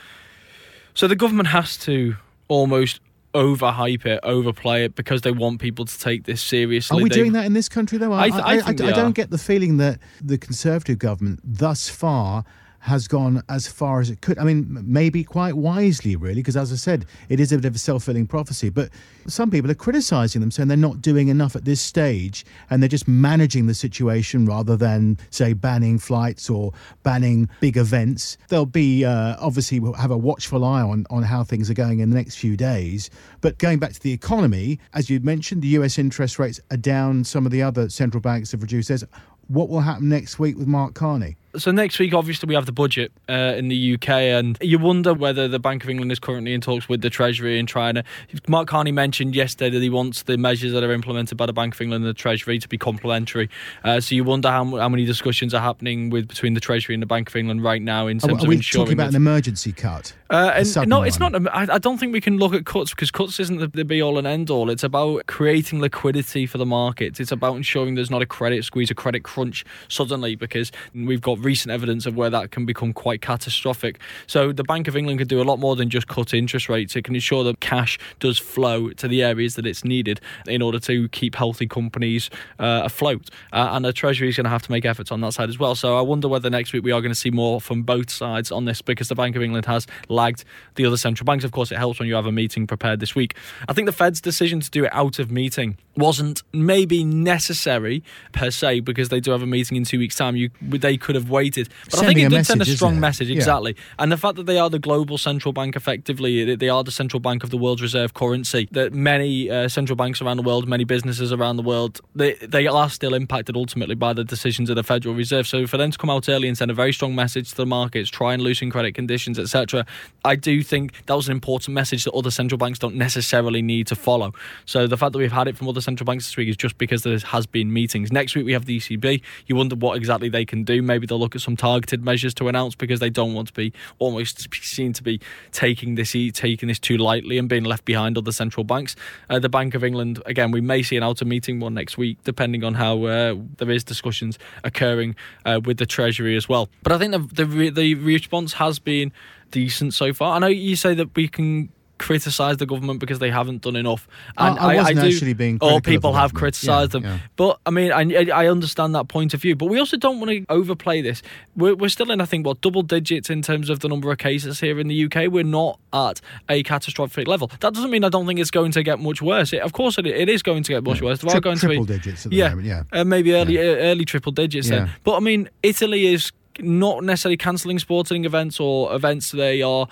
so 0.92 1.08
the 1.08 1.16
government 1.16 1.48
has 1.48 1.76
to 1.78 2.16
almost 2.48 3.00
overhype 3.34 4.06
it, 4.06 4.20
overplay 4.22 4.84
it 4.84 4.94
because 4.94 5.22
they 5.22 5.30
want 5.32 5.60
people 5.60 5.84
to 5.84 5.98
take 5.98 6.24
this 6.24 6.42
seriously. 6.42 6.98
Are 6.98 7.02
we 7.02 7.08
They- 7.08 7.14
doing 7.16 7.32
that 7.32 7.46
in 7.46 7.52
this 7.52 7.68
country, 7.68 7.98
though? 7.98 8.12
I 8.12 8.30
th- 8.30 8.42
I 8.42 8.60
I 8.60 8.70
we 8.70 8.92
don't 8.92 9.14
get 9.14 9.30
the 9.30 9.38
feeling 9.38 9.76
that 9.78 9.98
the 10.20 10.38
Conservative 10.38 10.98
government 10.98 11.40
thus 11.44 11.88
far 11.88 12.44
has 12.80 13.06
gone 13.06 13.42
as 13.48 13.66
far 13.68 14.00
as 14.00 14.10
it 14.10 14.20
could. 14.20 14.38
I 14.38 14.44
mean, 14.44 14.66
maybe 14.84 15.22
quite 15.22 15.56
wisely, 15.56 16.16
really, 16.16 16.36
because 16.36 16.56
as 16.56 16.72
I 16.72 16.76
said, 16.76 17.06
it 17.28 17.38
is 17.38 17.52
a 17.52 17.56
bit 17.56 17.66
of 17.66 17.74
a 17.74 17.78
self 17.78 18.00
fulfilling 18.00 18.26
prophecy. 18.26 18.70
But 18.70 18.90
some 19.26 19.50
people 19.50 19.70
are 19.70 19.74
criticising 19.74 20.40
them, 20.40 20.50
saying 20.50 20.68
they're 20.68 20.76
not 20.76 21.02
doing 21.02 21.28
enough 21.28 21.54
at 21.54 21.64
this 21.64 21.80
stage 21.80 22.44
and 22.70 22.82
they're 22.82 22.88
just 22.88 23.06
managing 23.06 23.66
the 23.66 23.74
situation 23.74 24.46
rather 24.46 24.76
than, 24.76 25.18
say, 25.28 25.52
banning 25.52 25.98
flights 25.98 26.48
or 26.48 26.72
banning 27.02 27.48
big 27.60 27.76
events. 27.76 28.38
They'll 28.48 28.64
be 28.64 29.04
uh, 29.04 29.36
obviously 29.38 29.80
have 29.98 30.10
a 30.10 30.18
watchful 30.18 30.64
eye 30.64 30.82
on, 30.82 31.06
on 31.10 31.22
how 31.22 31.44
things 31.44 31.70
are 31.70 31.74
going 31.74 32.00
in 32.00 32.08
the 32.08 32.16
next 32.16 32.36
few 32.36 32.56
days. 32.56 33.10
But 33.42 33.58
going 33.58 33.78
back 33.78 33.92
to 33.92 34.00
the 34.00 34.12
economy, 34.12 34.80
as 34.94 35.10
you 35.10 35.20
mentioned, 35.20 35.60
the 35.62 35.68
US 35.68 35.98
interest 35.98 36.38
rates 36.38 36.60
are 36.70 36.78
down. 36.78 37.24
Some 37.24 37.44
of 37.44 37.52
the 37.52 37.62
other 37.62 37.90
central 37.90 38.22
banks 38.22 38.52
have 38.52 38.62
reduced 38.62 38.88
theirs. 38.88 39.04
What 39.48 39.68
will 39.68 39.80
happen 39.80 40.08
next 40.08 40.38
week 40.38 40.56
with 40.56 40.66
Mark 40.66 40.94
Carney? 40.94 41.36
So 41.56 41.72
next 41.72 41.98
week, 41.98 42.14
obviously, 42.14 42.46
we 42.46 42.54
have 42.54 42.66
the 42.66 42.72
budget 42.72 43.10
uh, 43.28 43.54
in 43.56 43.66
the 43.66 43.94
UK, 43.94 44.08
and 44.08 44.56
you 44.60 44.78
wonder 44.78 45.12
whether 45.12 45.48
the 45.48 45.58
Bank 45.58 45.82
of 45.82 45.90
England 45.90 46.12
is 46.12 46.20
currently 46.20 46.54
in 46.54 46.60
talks 46.60 46.88
with 46.88 47.00
the 47.00 47.10
Treasury 47.10 47.58
and 47.58 47.66
trying 47.66 47.96
to. 47.96 48.04
Mark 48.46 48.68
Carney 48.68 48.92
mentioned 48.92 49.34
yesterday 49.34 49.70
that 49.70 49.82
he 49.82 49.90
wants 49.90 50.22
the 50.22 50.38
measures 50.38 50.72
that 50.72 50.84
are 50.84 50.92
implemented 50.92 51.36
by 51.36 51.46
the 51.46 51.52
Bank 51.52 51.74
of 51.74 51.80
England 51.80 52.04
and 52.04 52.08
the 52.08 52.18
Treasury 52.18 52.60
to 52.60 52.68
be 52.68 52.78
complementary. 52.78 53.50
Uh, 53.82 53.98
so 53.98 54.14
you 54.14 54.22
wonder 54.22 54.48
how, 54.48 54.64
how 54.76 54.88
many 54.88 55.04
discussions 55.04 55.52
are 55.52 55.60
happening 55.60 56.08
with 56.08 56.28
between 56.28 56.54
the 56.54 56.60
Treasury 56.60 56.94
and 56.94 57.02
the 57.02 57.06
Bank 57.06 57.28
of 57.28 57.34
England 57.34 57.64
right 57.64 57.82
now 57.82 58.06
in 58.06 58.18
Are, 58.18 58.28
terms 58.28 58.42
are 58.42 58.46
of 58.46 58.48
we 58.48 58.56
ensuring 58.56 58.86
talking 58.86 58.98
about 58.98 59.08
an 59.08 59.16
emergency 59.16 59.72
cut? 59.72 60.12
Uh, 60.30 60.52
and 60.54 60.88
no, 60.88 61.02
it's 61.02 61.18
one? 61.18 61.32
not. 61.32 61.52
I, 61.52 61.74
I 61.74 61.78
don't 61.78 61.98
think 61.98 62.12
we 62.12 62.20
can 62.20 62.38
look 62.38 62.54
at 62.54 62.64
cuts 62.64 62.90
because 62.90 63.10
cuts 63.10 63.40
isn't 63.40 63.58
the, 63.58 63.66
the 63.66 63.84
be 63.84 64.00
all 64.00 64.16
and 64.16 64.26
end 64.28 64.48
all. 64.48 64.70
It's 64.70 64.84
about 64.84 65.26
creating 65.26 65.80
liquidity 65.80 66.46
for 66.46 66.58
the 66.58 66.66
markets. 66.66 67.18
It's 67.18 67.32
about 67.32 67.56
ensuring 67.56 67.96
there's 67.96 68.12
not 68.12 68.22
a 68.22 68.26
credit 68.26 68.64
squeeze, 68.64 68.92
a 68.92 68.94
credit 68.94 69.24
crunch 69.24 69.64
suddenly 69.88 70.36
because 70.36 70.70
we've 70.94 71.20
got 71.20 71.39
recent 71.40 71.70
evidence 71.72 72.06
of 72.06 72.16
where 72.16 72.30
that 72.30 72.50
can 72.50 72.66
become 72.66 72.92
quite 72.92 73.22
catastrophic. 73.22 73.98
So 74.26 74.52
the 74.52 74.64
Bank 74.64 74.88
of 74.88 74.96
England 74.96 75.18
could 75.18 75.28
do 75.28 75.40
a 75.40 75.44
lot 75.44 75.58
more 75.58 75.76
than 75.76 75.90
just 75.90 76.08
cut 76.08 76.34
interest 76.34 76.68
rates. 76.68 76.96
It 76.96 77.04
can 77.04 77.14
ensure 77.14 77.44
that 77.44 77.60
cash 77.60 77.98
does 78.18 78.38
flow 78.38 78.90
to 78.90 79.08
the 79.08 79.22
areas 79.22 79.54
that 79.56 79.66
it's 79.66 79.84
needed 79.84 80.20
in 80.46 80.62
order 80.62 80.78
to 80.80 81.08
keep 81.08 81.34
healthy 81.34 81.66
companies 81.66 82.30
uh, 82.58 82.82
afloat. 82.84 83.30
Uh, 83.52 83.70
and 83.72 83.84
the 83.84 83.92
Treasury 83.92 84.28
is 84.28 84.36
going 84.36 84.44
to 84.44 84.50
have 84.50 84.62
to 84.62 84.70
make 84.70 84.84
efforts 84.84 85.10
on 85.10 85.20
that 85.22 85.32
side 85.32 85.48
as 85.48 85.58
well. 85.58 85.74
So 85.74 85.96
I 85.96 86.02
wonder 86.02 86.28
whether 86.28 86.50
next 86.50 86.72
week 86.72 86.84
we 86.84 86.92
are 86.92 87.00
going 87.00 87.12
to 87.12 87.18
see 87.18 87.30
more 87.30 87.60
from 87.60 87.82
both 87.82 88.10
sides 88.10 88.52
on 88.52 88.64
this 88.64 88.82
because 88.82 89.08
the 89.08 89.14
Bank 89.14 89.36
of 89.36 89.42
England 89.42 89.66
has 89.66 89.86
lagged 90.08 90.44
the 90.74 90.86
other 90.86 90.96
central 90.96 91.24
banks. 91.24 91.44
Of 91.44 91.52
course, 91.52 91.72
it 91.72 91.78
helps 91.78 91.98
when 91.98 92.08
you 92.08 92.14
have 92.14 92.26
a 92.26 92.32
meeting 92.32 92.66
prepared 92.66 93.00
this 93.00 93.14
week. 93.14 93.34
I 93.68 93.72
think 93.72 93.86
the 93.86 93.92
Fed's 93.92 94.20
decision 94.20 94.60
to 94.60 94.70
do 94.70 94.84
it 94.84 94.92
out 94.92 95.18
of 95.18 95.30
meeting 95.30 95.76
wasn't 95.96 96.42
maybe 96.52 97.04
necessary 97.04 98.02
per 98.32 98.50
se 98.50 98.80
because 98.80 99.08
they 99.08 99.20
do 99.20 99.30
have 99.30 99.42
a 99.42 99.46
meeting 99.46 99.76
in 99.76 99.84
two 99.84 99.98
weeks' 99.98 100.16
time. 100.16 100.36
You 100.36 100.50
they 100.60 100.96
could 100.96 101.14
have 101.14 101.29
waited, 101.30 101.68
but 101.90 101.94
I 101.94 102.06
think 102.06 102.18
it 102.18 102.28
did 102.30 102.46
send 102.46 102.60
a 102.62 102.64
strong 102.76 103.00
message 103.00 103.28
Yeah. 103.28 103.36
exactly. 103.36 103.76
And 103.98 104.10
the 104.12 104.16
fact 104.16 104.36
that 104.36 104.46
they 104.46 104.58
are 104.58 104.68
the 104.68 104.78
global 104.78 105.16
central 105.18 105.52
bank, 105.52 105.76
effectively, 105.76 106.44
they- 106.44 106.56
they 106.56 106.68
are 106.68 106.84
the 106.84 106.90
central 106.90 107.20
bank 107.20 107.42
of 107.44 107.50
the 107.50 107.56
world's 107.56 107.82
reserve 107.82 108.14
currency. 108.14 108.68
That 108.72 108.92
many 108.92 109.48
uh, 109.50 109.68
central 109.68 109.96
banks 109.96 110.20
around 110.20 110.36
the 110.36 110.42
world, 110.42 110.68
many 110.68 110.84
businesses 110.84 111.32
around 111.32 111.56
the 111.56 111.62
world, 111.62 112.00
they 112.14 112.34
they 112.56 112.66
are 112.66 112.90
still 112.90 113.14
impacted 113.14 113.56
ultimately 113.56 113.94
by 113.94 114.12
the 114.12 114.24
decisions 114.24 114.68
of 114.70 114.76
the 114.76 114.82
Federal 114.82 115.14
Reserve. 115.14 115.46
So 115.46 115.66
for 115.66 115.76
them 115.76 115.90
to 115.90 115.98
come 115.98 116.10
out 116.10 116.28
early 116.28 116.48
and 116.48 116.56
send 116.58 116.70
a 116.70 116.74
very 116.74 116.92
strong 116.92 117.14
message 117.14 117.50
to 117.50 117.56
the 117.56 117.66
markets, 117.66 118.10
try 118.10 118.34
and 118.34 118.42
loosen 118.42 118.70
credit 118.70 118.92
conditions, 118.94 119.38
etc., 119.38 119.86
I 120.24 120.34
do 120.36 120.62
think 120.62 121.06
that 121.06 121.14
was 121.14 121.28
an 121.28 121.32
important 121.32 121.74
message 121.74 122.04
that 122.04 122.12
other 122.12 122.30
central 122.30 122.58
banks 122.58 122.78
don't 122.78 122.96
necessarily 122.96 123.62
need 123.62 123.86
to 123.88 123.94
follow. 123.94 124.32
So 124.66 124.86
the 124.86 124.96
fact 124.96 125.12
that 125.12 125.18
we've 125.18 125.32
had 125.32 125.48
it 125.48 125.56
from 125.56 125.68
other 125.68 125.80
central 125.80 126.04
banks 126.04 126.26
this 126.26 126.36
week 126.36 126.48
is 126.48 126.56
just 126.56 126.76
because 126.78 127.02
there 127.02 127.18
has 127.18 127.46
been 127.46 127.72
meetings. 127.72 128.10
Next 128.12 128.34
week 128.34 128.44
we 128.46 128.52
have 128.52 128.66
the 128.66 128.76
ECB. 128.78 129.22
You 129.46 129.56
wonder 129.56 129.76
what 129.76 129.96
exactly 129.96 130.28
they 130.28 130.44
can 130.44 130.64
do. 130.64 130.82
Maybe 130.82 131.06
they'll 131.06 131.19
look 131.20 131.36
at 131.36 131.42
some 131.42 131.56
targeted 131.56 132.04
measures 132.04 132.34
to 132.34 132.48
announce 132.48 132.74
because 132.74 133.00
they 133.00 133.10
don't 133.10 133.34
want 133.34 133.48
to 133.48 133.54
be 133.54 133.72
almost 133.98 134.52
seen 134.54 134.92
to 134.94 135.02
be 135.02 135.20
taking 135.52 135.94
this 135.94 136.12
taking 136.32 136.68
this 136.68 136.78
too 136.78 136.96
lightly 136.96 137.38
and 137.38 137.48
being 137.48 137.64
left 137.64 137.84
behind 137.84 138.18
other 138.18 138.32
central 138.32 138.64
banks. 138.64 138.96
Uh, 139.28 139.38
the 139.38 139.48
Bank 139.48 139.74
of 139.74 139.84
England 139.84 140.20
again, 140.26 140.50
we 140.50 140.60
may 140.60 140.82
see 140.82 140.96
an 140.96 141.02
outer 141.02 141.24
meeting 141.24 141.60
one 141.60 141.74
next 141.74 141.96
week, 141.96 142.18
depending 142.24 142.64
on 142.64 142.74
how 142.74 143.04
uh, 143.04 143.36
there 143.58 143.70
is 143.70 143.84
discussions 143.84 144.38
occurring 144.64 145.14
uh, 145.44 145.60
with 145.64 145.76
the 145.76 145.86
Treasury 145.86 146.36
as 146.36 146.48
well. 146.48 146.68
But 146.82 146.92
I 146.92 146.98
think 146.98 147.12
the 147.12 147.18
the, 147.34 147.46
re- 147.46 147.70
the 147.70 147.94
response 147.94 148.54
has 148.54 148.78
been 148.78 149.12
decent 149.50 149.94
so 149.94 150.12
far. 150.12 150.36
I 150.36 150.38
know 150.38 150.46
you 150.46 150.76
say 150.76 150.94
that 150.94 151.14
we 151.14 151.28
can 151.28 151.70
criticise 152.00 152.56
the 152.56 152.66
government 152.66 152.98
because 152.98 153.18
they 153.18 153.30
haven't 153.30 153.60
done 153.62 153.76
enough. 153.76 154.08
And 154.38 154.58
I- 154.58 154.72
I 154.72 154.76
wasn't 154.76 155.00
do- 155.00 155.06
actually 155.06 155.34
being 155.34 155.56
Or 155.56 155.58
critical 155.58 155.76
of 155.76 155.82
the 155.82 155.90
people 155.90 156.12
have 156.14 156.34
criticised 156.34 156.94
Yeah, 156.94 157.00
them. 157.00 157.04
yeah. 157.04 157.18
But 157.36 157.60
I 157.66 157.70
mean, 157.70 157.92
I, 157.92 158.02
I 158.42 158.46
understand 158.48 158.94
that 158.94 159.08
point 159.08 159.34
of 159.34 159.42
view. 159.42 159.54
But 159.54 159.66
we 159.66 159.78
also 159.78 159.96
don't 159.98 160.18
want 160.18 160.30
to 160.30 160.44
overplay 160.48 161.02
this. 161.02 161.22
We're, 161.54 161.74
we're 161.74 161.90
still 161.90 162.10
in, 162.10 162.20
I 162.20 162.24
think, 162.24 162.46
what 162.46 162.60
double 162.62 162.82
digits 162.82 163.28
in 163.28 163.42
terms 163.42 163.68
of 163.70 163.80
the 163.80 163.88
number 163.88 164.10
of 164.10 164.18
cases 164.18 164.60
here 164.60 164.80
in 164.80 164.88
the 164.88 165.04
UK. 165.04 165.30
We're 165.30 165.44
not 165.44 165.78
at 165.92 166.20
a 166.48 166.62
catastrophic 166.62 167.28
level. 167.28 167.50
That 167.60 167.74
doesn't 167.74 167.90
mean 167.90 168.02
I 168.04 168.08
don't 168.08 168.26
think 168.26 168.40
it's 168.40 168.50
going 168.50 168.72
to 168.72 168.82
get 168.82 168.98
much 168.98 169.20
worse. 169.20 169.52
It, 169.52 169.60
of 169.60 169.72
course, 169.72 169.98
it, 169.98 170.06
it 170.06 170.28
is 170.30 170.42
going 170.42 170.62
to 170.62 170.72
get 170.72 170.82
much 170.82 171.02
worse. 171.02 171.20
There 171.20 171.36
are 171.36 171.40
going 171.40 171.58
to 171.58 171.68
be 171.68 171.74
triple 171.76 171.84
digits 171.84 172.24
at 172.24 172.30
the 172.30 172.36
yeah, 172.36 172.48
moment, 172.50 172.66
yeah. 172.66 172.82
uh, 172.92 173.04
maybe 173.04 173.34
early 173.34 173.58
uh, 173.58 173.62
early 173.90 174.04
triple 174.06 174.32
digits. 174.32 174.68
Yeah. 174.68 174.76
Then, 174.76 174.90
but 175.04 175.16
I 175.16 175.20
mean, 175.20 175.50
Italy 175.62 176.06
is 176.14 176.32
not 176.58 177.04
necessarily 177.04 177.36
cancelling 177.36 177.78
sporting 177.78 178.24
events 178.24 178.58
or 178.60 178.94
events 178.94 179.30
they 179.30 179.62
are 179.62 179.86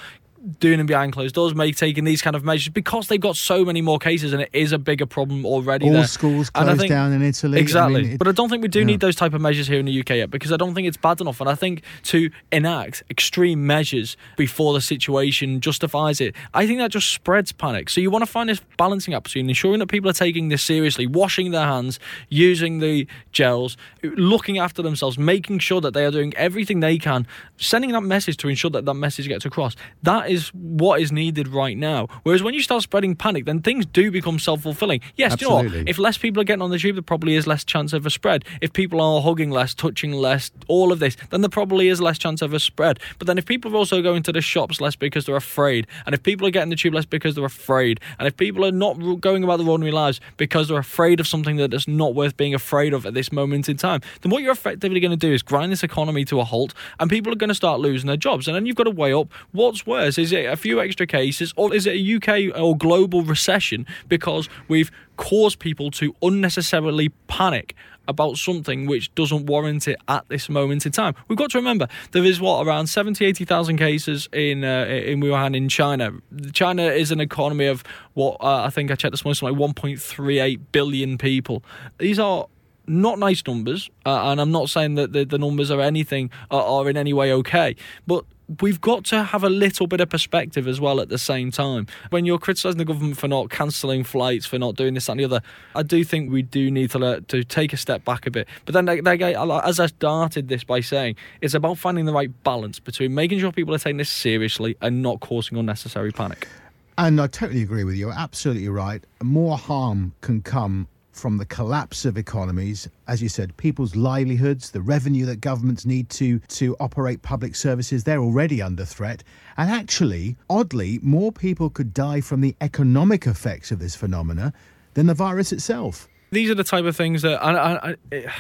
doing 0.61 0.79
them 0.79 0.87
behind 0.87 1.13
closed 1.13 1.35
doors, 1.35 1.55
make 1.55 1.77
taking 1.77 2.05
these 2.05 2.23
kind 2.23 2.35
of 2.35 2.45
measures 2.45 2.69
because 2.73 3.09
they've 3.09 3.21
got 3.21 3.37
so 3.37 3.65
many 3.65 3.81
more 3.83 3.99
cases 3.99 4.33
and 4.33 4.43
it 4.43 4.51
is 4.53 4.73
a 4.73 4.79
bigger 4.79 5.07
problem 5.07 5.45
already. 5.45 5.87
All 5.87 5.93
there. 5.93 6.07
schools 6.07 6.51
And 6.55 6.65
closed 6.65 6.81
think- 6.81 6.91
down 6.91 7.13
in 7.13 7.23
Italy. 7.23 7.59
I 7.59 7.61
Exactly. 7.61 8.03
mean, 8.03 8.13
it- 8.13 8.19
but 8.19 8.29
I 8.29 8.33
don't 8.33 8.49
think 8.49 8.63
we 8.63 8.69
do 8.69 8.81
yeah. 8.81 8.85
need 8.87 9.01
those 9.01 9.15
type 9.17 9.35
of 9.35 9.41
measures 9.41 9.67
here 9.69 9.79
in 9.79 9.87
the 9.87 9.93
UK 10.01 10.17
yet 10.17 10.31
because 10.31 10.53
I 10.53 10.57
don't 10.57 10.75
think 10.75 10.89
it's 10.89 10.97
bad 10.97 11.21
enough. 11.21 11.41
And 11.41 11.51
I 11.51 11.55
think 11.55 11.83
to 12.05 12.31
enact 12.51 13.03
extreme 13.11 13.67
measures 13.67 14.17
before 14.37 14.73
the 14.73 14.81
situation 14.81 15.61
justifies 15.61 16.21
it, 16.21 16.35
I 16.55 16.67
think 16.67 16.79
that 16.79 16.91
just 16.91 17.11
spreads 17.13 17.53
panic. 17.53 17.91
So 17.91 18.01
you 18.01 18.11
want 18.11 18.23
to 18.23 18.31
find 18.31 18.49
this 18.49 18.61
balancing 18.77 19.15
act 19.15 19.25
between 19.25 19.49
ensuring 19.49 19.81
that 19.81 19.89
people 19.89 20.09
are 20.09 20.15
taking 20.15 20.49
this 20.49 20.63
seriously, 20.63 21.07
washing 21.07 21.51
their 21.51 21.67
hands, 21.67 21.99
using 22.31 22.79
the 22.79 23.07
gels, 23.33 23.77
looking 24.03 24.59
after 24.59 24.83
themselves, 24.83 25.19
making 25.19 25.59
sure 25.59 25.81
that 25.81 25.95
they 25.95 26.05
are 26.05 26.11
doing 26.11 26.33
everything 26.37 26.81
they 26.81 26.99
can, 26.99 27.27
sending 27.59 27.93
that 27.93 28.03
message 28.03 28.37
to 28.39 28.49
ensure 28.49 28.71
that 28.71 28.85
that 28.85 28.95
message 28.95 29.29
gets 29.29 29.45
across. 29.45 29.77
That 30.03 30.31
is 30.31 30.38
what 30.49 31.01
is 31.01 31.13
needed 31.13 31.49
right 31.49 31.77
now. 31.77 32.09
Whereas 32.23 32.43
when 32.43 32.55
you 32.55 32.63
start 32.63 32.83
spreading 32.83 33.17
panic, 33.17 33.45
then 33.45 33.61
things 33.61 33.87
do 33.87 34.11
become 34.11 34.39
self 34.39 34.63
fulfilling. 34.63 35.01
Yes, 35.17 35.37
do 35.37 35.45
you 35.45 35.51
know 35.51 35.57
what? 35.57 35.89
If 35.89 35.99
less 35.99 36.19
people 36.19 36.41
are 36.41 36.45
getting 36.45 36.63
on 36.63 36.71
the 36.71 36.79
tube, 36.79 36.97
there 36.97 37.03
probably 37.03 37.35
is 37.35 37.47
less 37.47 37.65
chance 37.65 37.93
of 37.93 38.07
a 38.07 38.11
spread. 38.11 38.45
If 38.61 38.73
people 38.73 39.01
are 39.01 39.21
hugging 39.21 39.51
less, 39.51 39.75
touching 39.75 40.13
less, 40.13 40.51
all 40.69 40.93
of 40.93 40.99
this, 40.99 41.17
then 41.31 41.41
there 41.41 41.51
probably 41.51 41.89
is 41.89 42.01
less 42.01 42.19
chance 42.19 42.43
of 42.43 42.53
a 42.53 42.61
spread. 42.61 42.99
But 43.19 43.27
then 43.27 43.39
if 43.39 43.47
people 43.47 43.73
are 43.73 43.77
also 43.77 44.03
going 44.03 44.23
to 44.25 44.33
the 44.33 44.41
shops 44.41 44.81
less 44.81 44.97
because 44.97 45.27
they're 45.27 45.37
afraid, 45.37 45.87
and 46.07 46.15
if 46.15 46.23
people 46.23 46.47
are 46.47 46.51
getting 46.51 46.71
the 46.71 46.77
tube 46.77 46.95
less 46.95 47.07
because 47.07 47.35
they're 47.35 47.45
afraid, 47.45 48.01
and 48.19 48.27
if 48.27 48.37
people 48.37 48.65
are 48.65 48.73
not 48.73 49.21
going 49.21 49.45
about 49.45 49.59
their 49.59 49.69
ordinary 49.69 49.93
lives 49.93 50.21
because 50.37 50.69
they're 50.69 50.79
afraid 50.79 51.21
of 51.21 51.27
something 51.27 51.57
that 51.57 51.73
is 51.75 51.89
not 51.89 52.15
worth 52.15 52.37
being 52.37 52.55
afraid 52.55 52.93
of 52.93 53.07
at 53.07 53.15
this 53.15 53.33
moment 53.33 53.69
in 53.69 53.77
time, 53.77 54.01
then 54.23 54.31
what 54.31 54.43
you're 54.43 54.53
effectively 54.53 55.01
going 55.01 55.11
to 55.11 55.17
do 55.17 55.33
is 55.33 55.43
grind 55.43 55.73
this 55.73 55.83
economy 55.83 56.25
to 56.25 56.41
a 56.41 56.45
halt, 56.45 56.75
and 56.99 57.11
people 57.11 57.33
are 57.33 57.37
going 57.37 57.49
to 57.49 57.55
start 57.55 57.81
losing 57.81 58.07
their 58.07 58.17
jobs. 58.17 58.47
And 58.47 58.55
then 58.55 58.67
you've 58.67 58.77
got 58.77 58.85
to 58.85 58.91
weigh 58.91 59.13
up 59.13 59.29
what's 59.53 59.87
worse: 59.87 60.18
is 60.19 60.33
it 60.33 60.47
a 60.47 60.57
few 60.57 60.81
extra 60.81 61.07
cases, 61.07 61.53
or 61.57 61.75
is 61.75 61.87
it 61.87 61.95
a 61.97 62.17
UK 62.17 62.57
or 62.59 62.77
global 62.77 63.23
recession 63.23 63.87
because 64.09 64.49
we've 64.69 64.91
caused 65.17 65.59
people 65.59 65.91
to 65.93 66.15
unnecessarily 66.23 67.11
panic? 67.27 67.75
About 68.07 68.39
something 68.39 68.87
which 68.87 69.15
doesn't 69.15 69.45
warrant 69.45 69.87
it 69.87 69.99
at 70.09 70.27
this 70.31 70.49
moment 70.49 70.87
in 70.87 70.93
time. 70.93 71.15
We've 71.29 71.37
got 71.37 71.51
to 71.51 71.59
remember 71.59 71.89
there 72.13 72.25
is 72.25 72.41
what 72.41 72.67
around 72.67 72.87
70, 72.87 73.23
80,000 73.23 73.77
cases 73.77 74.31
in 74.33 74.65
uh, 74.65 74.87
in 74.87 75.21
Wuhan 75.21 75.55
in 75.55 75.69
China. 75.69 76.13
China 76.55 76.85
is 76.85 77.11
an 77.11 77.21
economy 77.21 77.67
of 77.67 77.85
what 78.15 78.39
uh, 78.41 78.65
I 78.65 78.71
think 78.71 78.91
I 78.91 78.95
checked 78.95 79.13
this 79.13 79.27
morning, 79.27 79.35
something 79.35 79.59
like 79.59 79.75
1.38 79.77 80.59
billion 80.73 81.19
people. 81.19 81.63
These 81.99 82.19
are 82.19 82.47
not 82.87 83.19
nice 83.19 83.43
numbers, 83.47 83.91
uh, 84.07 84.31
and 84.31 84.41
I'm 84.41 84.51
not 84.51 84.71
saying 84.71 84.95
that 84.95 85.13
the, 85.13 85.25
the 85.25 85.39
numbers 85.39 85.71
are 85.71 85.81
anything 85.81 86.31
are, 86.51 86.63
are 86.63 86.89
in 86.89 86.97
any 86.97 87.13
way 87.13 87.33
okay, 87.35 87.77
but 88.07 88.25
we've 88.61 88.81
got 88.81 89.05
to 89.05 89.23
have 89.23 89.45
a 89.45 89.49
little 89.49 89.87
bit 89.87 90.01
of 90.01 90.09
perspective 90.09 90.67
as 90.67 90.81
well 90.81 91.01
at 91.01 91.09
the 91.09 91.19
same 91.19 91.51
time. 91.51 91.87
When 92.11 92.25
you're 92.25 92.39
criticising 92.39 92.79
the 92.79 92.85
government 92.85 93.19
for 93.19 93.29
not 93.29 93.51
cancelling 93.51 94.05
flights, 94.05 94.47
for 94.47 94.59
not 94.59 94.75
doing 94.75 94.95
this 94.95 95.09
and 95.09 95.21
the 95.21 95.25
other, 95.25 95.41
I 95.75 95.83
do 95.83 96.03
think 96.05 96.31
we 96.31 96.43
do 96.43 96.71
need 96.71 96.91
to 96.93 97.21
to 97.29 97.45
take 97.45 97.73
a 97.73 97.77
step 97.77 98.05
back 98.05 98.27
a 98.27 98.31
bit. 98.31 98.49
But 98.65 98.73
then, 98.75 98.87
like, 98.87 99.23
I- 99.23 99.69
as 99.69 99.79
I 99.79 99.87
started 99.87 100.49
this 100.49 100.65
by 100.65 100.81
saying, 100.81 101.17
it's 101.41 101.55
about 101.55 101.79
finding 101.79 102.07
the 102.07 102.13
right 102.13 102.31
balance 102.43 102.81
between 102.81 103.15
making 103.15 103.41
sure 103.41 103.53
people 103.53 103.75
are 103.75 103.79
taking 103.79 103.99
this 103.99 104.11
seriously 104.11 104.77
and 104.81 105.03
not 105.03 105.21
causing 105.21 105.59
unnecessary 105.59 106.13
panic. 106.13 106.49
And 106.97 107.21
I 107.21 107.29
totally 107.29 107.63
agree 107.63 107.85
with 107.85 107.95
you. 107.95 108.11
Absolutely 108.11 108.69
right. 108.69 109.05
More 109.23 109.57
harm 109.57 110.15
can 110.21 110.43
come 110.43 110.89
from 111.19 111.39
the 111.39 111.45
collapse 111.45 112.05
of 112.05 112.17
economies, 112.17 112.89
as 113.07 113.21
you 113.21 113.29
said, 113.29 113.57
people's 113.57 113.97
livelihoods, 113.97 114.71
the 114.71 114.81
revenue 114.81 115.27
that 115.27 115.41
governments 115.41 115.85
need 115.85 116.09
to 116.11 116.39
to 116.41 116.77
operate 116.81 117.23
public 117.23 117.55
services, 117.57 118.05
they're 118.05 118.21
already 118.21 118.63
under 118.63 118.85
threat. 118.85 119.23
And 119.57 119.71
actually, 119.71 120.37
oddly, 120.49 120.99
more 121.03 121.33
people 121.33 121.69
could 121.71 121.93
die 121.93 122.21
from 122.21 122.41
the 122.41 122.55
economic 122.61 123.27
effects 123.27 123.71
of 123.71 123.81
this 123.81 123.97
phenomena 123.97 124.53
than 124.95 125.07
the 125.07 125.15
virus 125.15 125.53
itself. 125.53 126.09
these 126.31 126.51
are 126.51 126.55
the 126.55 126.65
type 126.65 126.85
of 126.85 126.97
things 126.97 127.23
that 127.23 127.43
I, 127.43 127.53
I, 127.53 127.97
I, 128.13 128.35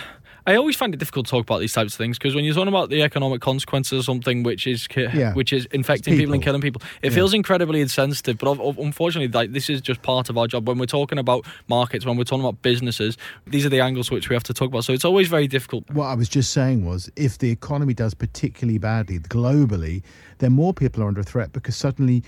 I 0.48 0.56
always 0.56 0.76
find 0.76 0.94
it 0.94 0.96
difficult 0.96 1.26
to 1.26 1.30
talk 1.30 1.42
about 1.42 1.58
these 1.60 1.74
types 1.74 1.92
of 1.92 1.98
things 1.98 2.16
because 2.16 2.34
when 2.34 2.42
you're 2.42 2.54
talking 2.54 2.68
about 2.68 2.88
the 2.88 3.02
economic 3.02 3.42
consequences 3.42 3.98
of 3.98 4.04
something 4.06 4.42
which 4.44 4.66
is 4.66 4.86
ki- 4.86 5.08
Yeah. 5.12 5.34
which 5.34 5.52
is 5.52 5.66
infecting 5.72 6.16
people. 6.16 6.32
and 6.32 6.42
killing 6.42 6.62
people, 6.62 6.80
it 7.02 7.10
feels 7.10 7.34
incredibly 7.34 7.82
insensitive. 7.82 8.38
But 8.38 8.58
unfortunately, 8.78 9.28
like 9.28 9.52
this 9.52 9.68
is 9.68 9.82
just 9.82 10.00
part 10.00 10.30
of 10.30 10.38
our 10.38 10.46
job. 10.46 10.66
When 10.66 10.78
we're 10.78 10.86
talking 10.86 11.18
about 11.18 11.44
markets, 11.68 12.06
when 12.06 12.16
we're 12.16 12.24
talking 12.24 12.44
about 12.46 12.62
businesses, 12.62 13.18
these 13.46 13.66
are 13.66 13.68
the 13.68 13.80
angles 13.80 14.10
which 14.10 14.30
we 14.30 14.34
have 14.34 14.44
to 14.44 14.54
talk 14.54 14.68
about. 14.68 14.84
So 14.86 14.94
it's 14.94 15.04
always 15.04 15.28
very 15.28 15.48
difficult. 15.48 15.84
What 15.90 16.06
I 16.06 16.14
was 16.14 16.30
just 16.30 16.50
saying 16.54 16.86
was 16.86 17.10
if 17.14 17.36
the 17.36 17.50
economy 17.50 17.92
does 17.92 18.14
particularly 18.14 18.78
badly 18.78 19.18
globally, 19.18 20.02
then 20.38 20.52
more 20.52 20.72
people 20.72 21.02
are 21.02 21.08
under 21.08 21.22
threat 21.22 21.52
because 21.52 21.76
suddenly 21.76 22.22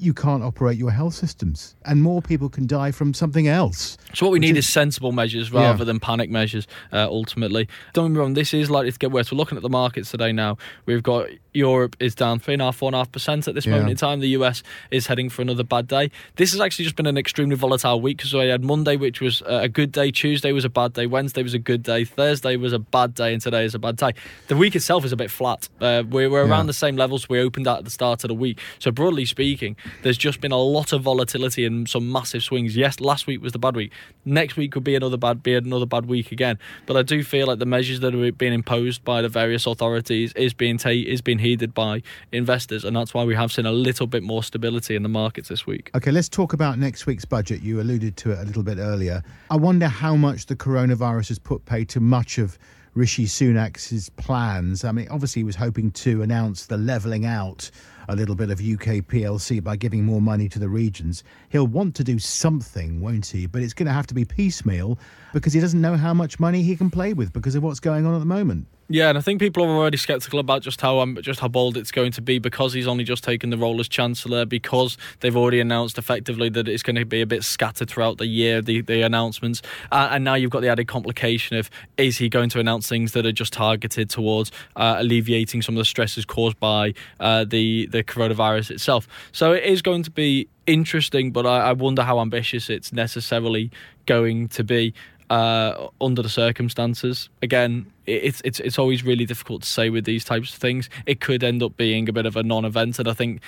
you 0.00 0.14
can't 0.14 0.42
operate 0.42 0.78
your 0.78 0.90
health 0.90 1.12
systems 1.14 1.76
and 1.84 2.00
more 2.02 2.22
people 2.22 2.48
can 2.48 2.66
die 2.66 2.90
from 2.90 3.12
something 3.12 3.46
else. 3.48 3.98
So 4.14 4.24
what 4.26 4.32
we 4.32 4.38
need 4.38 4.56
is- 4.56 4.66
is 4.66 4.72
sensible 4.72 5.12
measures 5.12 5.52
rather 5.52 5.78
Yeah. 5.80 5.84
than 5.84 6.00
panic 6.00 6.30
measures. 6.30 6.66
Uh, 6.92 7.06
ultimately, 7.10 7.68
don't 7.92 8.06
get 8.06 8.12
me 8.14 8.18
wrong. 8.18 8.32
This 8.34 8.54
is 8.54 8.70
likely 8.70 8.92
to 8.92 8.98
get 8.98 9.10
worse. 9.12 9.30
We're 9.30 9.36
looking 9.38 9.56
at 9.56 9.62
the 9.62 9.68
markets 9.68 10.10
today. 10.10 10.32
Now 10.32 10.56
we've 10.86 11.02
got 11.02 11.26
Europe 11.52 11.96
is 12.00 12.14
down 12.14 12.38
three 12.38 12.54
and 12.54 12.62
a 12.62 12.66
half, 12.66 12.76
four 12.76 12.88
and 12.88 12.94
a 12.94 12.98
half 12.98 13.12
percent 13.12 13.46
at 13.48 13.54
this 13.54 13.66
Yeah. 13.66 13.72
moment 13.72 13.90
in 13.90 13.96
time. 13.96 14.20
The 14.20 14.28
US 14.30 14.62
is 14.90 15.06
heading 15.08 15.28
for 15.28 15.42
another 15.42 15.64
bad 15.64 15.86
day. 15.86 16.10
This 16.36 16.52
has 16.52 16.60
actually 16.60 16.84
just 16.84 16.96
been 16.96 17.06
an 17.06 17.18
extremely 17.18 17.56
volatile 17.56 18.00
week 18.00 18.16
because 18.18 18.32
we 18.32 18.46
had 18.48 18.64
Monday, 18.64 18.96
which 18.96 19.20
was 19.20 19.42
a 19.46 19.68
good 19.68 19.92
day. 19.92 20.10
Tuesday 20.10 20.52
was 20.52 20.64
a 20.64 20.70
bad 20.70 20.92
day. 20.94 21.06
Wednesday 21.06 21.42
was 21.42 21.52
a 21.54 21.58
good 21.58 21.82
day. 21.82 22.04
Thursday 22.04 22.56
was 22.56 22.72
a 22.72 22.78
bad 22.78 23.14
day, 23.14 23.32
and 23.34 23.42
today 23.42 23.64
is 23.64 23.74
a 23.74 23.78
bad 23.78 23.96
day. 23.96 24.12
The 24.48 24.56
week 24.56 24.74
itself 24.76 25.04
is 25.04 25.12
a 25.12 25.16
bit 25.16 25.30
flat. 25.30 25.68
Uh, 25.80 26.04
we're, 26.08 26.30
we're 26.30 26.44
Yeah. 26.44 26.50
around 26.50 26.66
the 26.68 26.72
same 26.72 26.96
levels 26.96 27.28
we 27.28 27.38
opened 27.40 27.66
at 27.68 27.84
the 27.84 27.90
start 27.90 28.24
of 28.24 28.28
the 28.28 28.34
week. 28.34 28.58
So 28.78 28.90
broadly 28.90 29.24
speaking, 29.24 29.76
there's 30.02 30.18
just 30.18 30.40
been 30.40 30.52
a 30.52 30.58
lot 30.58 30.92
of 30.92 31.02
volatility 31.02 31.64
and 31.64 31.88
some 31.88 32.10
massive 32.10 32.42
swings. 32.42 32.76
Yes, 32.76 33.00
last 33.00 33.26
week 33.26 33.42
was 33.42 33.52
the 33.52 33.58
bad 33.58 33.76
week. 33.76 33.92
Next 34.24 34.56
week 34.56 34.72
could 34.72 34.84
be 34.84 34.94
another 34.94 35.16
bad 35.16 35.42
be 35.42 35.54
another 35.54 35.86
bad 35.86 36.06
week 36.06 36.32
again. 36.32 36.58
But 36.86 36.96
I 36.96 37.02
do 37.02 37.22
feel 37.22 37.46
like 37.46 37.58
the 37.58 37.66
measures 37.66 38.00
that 38.00 38.14
are 38.14 38.32
being 38.32 38.52
imposed 38.52 39.04
by 39.04 39.22
the 39.22 39.28
various 39.28 39.66
authorities 39.66 40.32
is 40.34 40.54
being 40.54 40.78
ta- 40.78 40.90
is 40.90 41.20
being 41.20 41.38
heeded 41.38 41.74
by 41.74 42.02
investors, 42.32 42.84
and 42.84 42.96
that's 42.96 43.14
why 43.14 43.24
we 43.24 43.34
have 43.34 43.52
seen 43.52 43.66
a 43.66 43.72
little 43.72 44.06
bit 44.06 44.22
more 44.22 44.42
stability 44.42 44.96
in 44.96 45.02
the 45.02 45.08
markets 45.08 45.48
this 45.48 45.66
week. 45.66 45.90
Okay, 45.94 46.10
let's 46.10 46.28
talk 46.28 46.52
about 46.52 46.78
next 46.78 47.06
week's 47.06 47.24
budget. 47.24 47.62
You 47.62 47.80
alluded 47.80 48.16
to 48.18 48.32
it 48.32 48.38
a 48.38 48.44
little 48.44 48.62
bit 48.62 48.78
earlier. 48.78 49.22
I 49.50 49.56
wonder 49.56 49.88
how 49.88 50.16
much 50.16 50.46
the 50.46 50.56
coronavirus 50.56 51.28
has 51.28 51.38
put 51.38 51.64
pay 51.64 51.84
to 51.86 52.00
much 52.00 52.38
of 52.38 52.58
Rishi 52.94 53.26
Sunak's 53.26 54.10
plans. 54.10 54.84
I 54.84 54.92
mean, 54.92 55.08
obviously, 55.10 55.40
he 55.40 55.44
was 55.44 55.56
hoping 55.56 55.90
to 55.92 56.22
announce 56.22 56.66
the 56.66 56.76
levelling 56.76 57.24
out 57.24 57.70
a 58.08 58.16
little 58.16 58.34
bit 58.34 58.50
of 58.50 58.60
UK 58.60 59.04
PLC 59.06 59.62
by 59.62 59.76
giving 59.76 60.04
more 60.04 60.20
money 60.20 60.48
to 60.48 60.58
the 60.58 60.68
regions. 60.68 61.24
He'll 61.48 61.66
want 61.66 61.94
to 61.96 62.04
do 62.04 62.18
something, 62.18 63.00
won't 63.00 63.26
he? 63.26 63.46
But 63.46 63.62
it's 63.62 63.74
going 63.74 63.86
to 63.86 63.92
have 63.92 64.06
to 64.08 64.14
be 64.14 64.24
piecemeal 64.24 64.98
because 65.32 65.52
he 65.52 65.60
doesn't 65.60 65.80
know 65.80 65.96
how 65.96 66.14
much 66.14 66.40
money 66.40 66.62
he 66.62 66.76
can 66.76 66.90
play 66.90 67.12
with 67.12 67.32
because 67.32 67.54
of 67.54 67.62
what's 67.62 67.80
going 67.80 68.06
on 68.06 68.14
at 68.14 68.18
the 68.18 68.26
moment. 68.26 68.66
Yeah, 68.92 69.08
and 69.08 69.16
I 69.16 69.20
think 69.20 69.38
people 69.38 69.64
are 69.64 69.68
already 69.68 69.96
sceptical 69.96 70.40
about 70.40 70.62
just 70.62 70.80
how 70.80 70.98
um, 70.98 71.16
just 71.22 71.38
how 71.38 71.46
bold 71.46 71.76
it's 71.76 71.92
going 71.92 72.10
to 72.10 72.20
be 72.20 72.40
because 72.40 72.72
he's 72.72 72.88
only 72.88 73.04
just 73.04 73.22
taken 73.22 73.50
the 73.50 73.56
role 73.56 73.78
as 73.78 73.88
chancellor. 73.88 74.44
Because 74.44 74.98
they've 75.20 75.36
already 75.36 75.60
announced 75.60 75.96
effectively 75.96 76.48
that 76.48 76.66
it's 76.66 76.82
going 76.82 76.96
to 76.96 77.04
be 77.04 77.20
a 77.20 77.26
bit 77.26 77.44
scattered 77.44 77.88
throughout 77.88 78.18
the 78.18 78.26
year, 78.26 78.60
the 78.60 78.80
the 78.80 79.02
announcements, 79.02 79.62
uh, 79.92 80.08
and 80.10 80.24
now 80.24 80.34
you've 80.34 80.50
got 80.50 80.62
the 80.62 80.68
added 80.68 80.88
complication 80.88 81.56
of 81.56 81.70
is 81.98 82.18
he 82.18 82.28
going 82.28 82.48
to 82.48 82.58
announce 82.58 82.88
things 82.88 83.12
that 83.12 83.24
are 83.24 83.30
just 83.30 83.52
targeted 83.52 84.10
towards 84.10 84.50
uh, 84.74 84.96
alleviating 84.98 85.62
some 85.62 85.76
of 85.76 85.78
the 85.78 85.84
stresses 85.84 86.24
caused 86.24 86.58
by 86.58 86.92
uh, 87.20 87.44
the 87.44 87.86
the 87.86 87.99
coronavirus 88.02 88.70
itself. 88.70 89.08
So 89.32 89.52
it 89.52 89.64
is 89.64 89.82
going 89.82 90.02
to 90.04 90.10
be 90.10 90.48
interesting, 90.66 91.32
but 91.32 91.46
I, 91.46 91.70
I 91.70 91.72
wonder 91.72 92.02
how 92.02 92.20
ambitious 92.20 92.70
it's 92.70 92.92
necessarily 92.92 93.70
going 94.06 94.48
to 94.48 94.64
be 94.64 94.94
uh, 95.30 95.88
under 96.00 96.22
the 96.22 96.28
circumstances. 96.28 97.28
Again, 97.40 97.90
it's 98.06 98.42
it's 98.44 98.60
it's 98.60 98.78
always 98.78 99.04
really 99.04 99.24
difficult 99.24 99.62
to 99.62 99.68
say 99.68 99.88
with 99.88 100.04
these 100.04 100.24
types 100.24 100.52
of 100.52 100.58
things. 100.58 100.90
It 101.06 101.20
could 101.20 101.44
end 101.44 101.62
up 101.62 101.76
being 101.76 102.08
a 102.08 102.12
bit 102.12 102.26
of 102.26 102.36
a 102.36 102.42
non-event, 102.42 102.98
and 102.98 103.08
I 103.08 103.14
think 103.14 103.40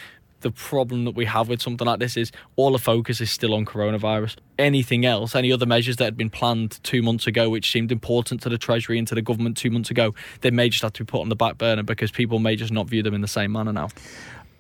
the 0.42 0.50
problem 0.50 1.04
that 1.04 1.14
we 1.14 1.24
have 1.24 1.48
with 1.48 1.62
something 1.62 1.86
like 1.86 1.98
this 2.00 2.16
is 2.16 2.30
all 2.56 2.72
the 2.72 2.78
focus 2.78 3.20
is 3.20 3.30
still 3.30 3.54
on 3.54 3.64
coronavirus. 3.64 4.36
Anything 4.58 5.06
else, 5.06 5.34
any 5.34 5.52
other 5.52 5.66
measures 5.66 5.96
that 5.96 6.04
had 6.04 6.16
been 6.16 6.30
planned 6.30 6.80
two 6.82 7.02
months 7.02 7.26
ago, 7.26 7.48
which 7.48 7.70
seemed 7.70 7.90
important 7.90 8.42
to 8.42 8.48
the 8.48 8.58
Treasury 8.58 8.98
and 8.98 9.08
to 9.08 9.14
the 9.14 9.22
government 9.22 9.56
two 9.56 9.70
months 9.70 9.90
ago, 9.90 10.14
they 10.40 10.50
may 10.50 10.68
just 10.68 10.82
have 10.82 10.92
to 10.94 11.04
be 11.04 11.10
put 11.10 11.20
on 11.20 11.28
the 11.28 11.36
back 11.36 11.58
burner 11.58 11.82
because 11.82 12.10
people 12.10 12.38
may 12.38 12.56
just 12.56 12.72
not 12.72 12.88
view 12.88 13.02
them 13.02 13.14
in 13.14 13.20
the 13.20 13.28
same 13.28 13.52
manner 13.52 13.72
now. 13.72 13.88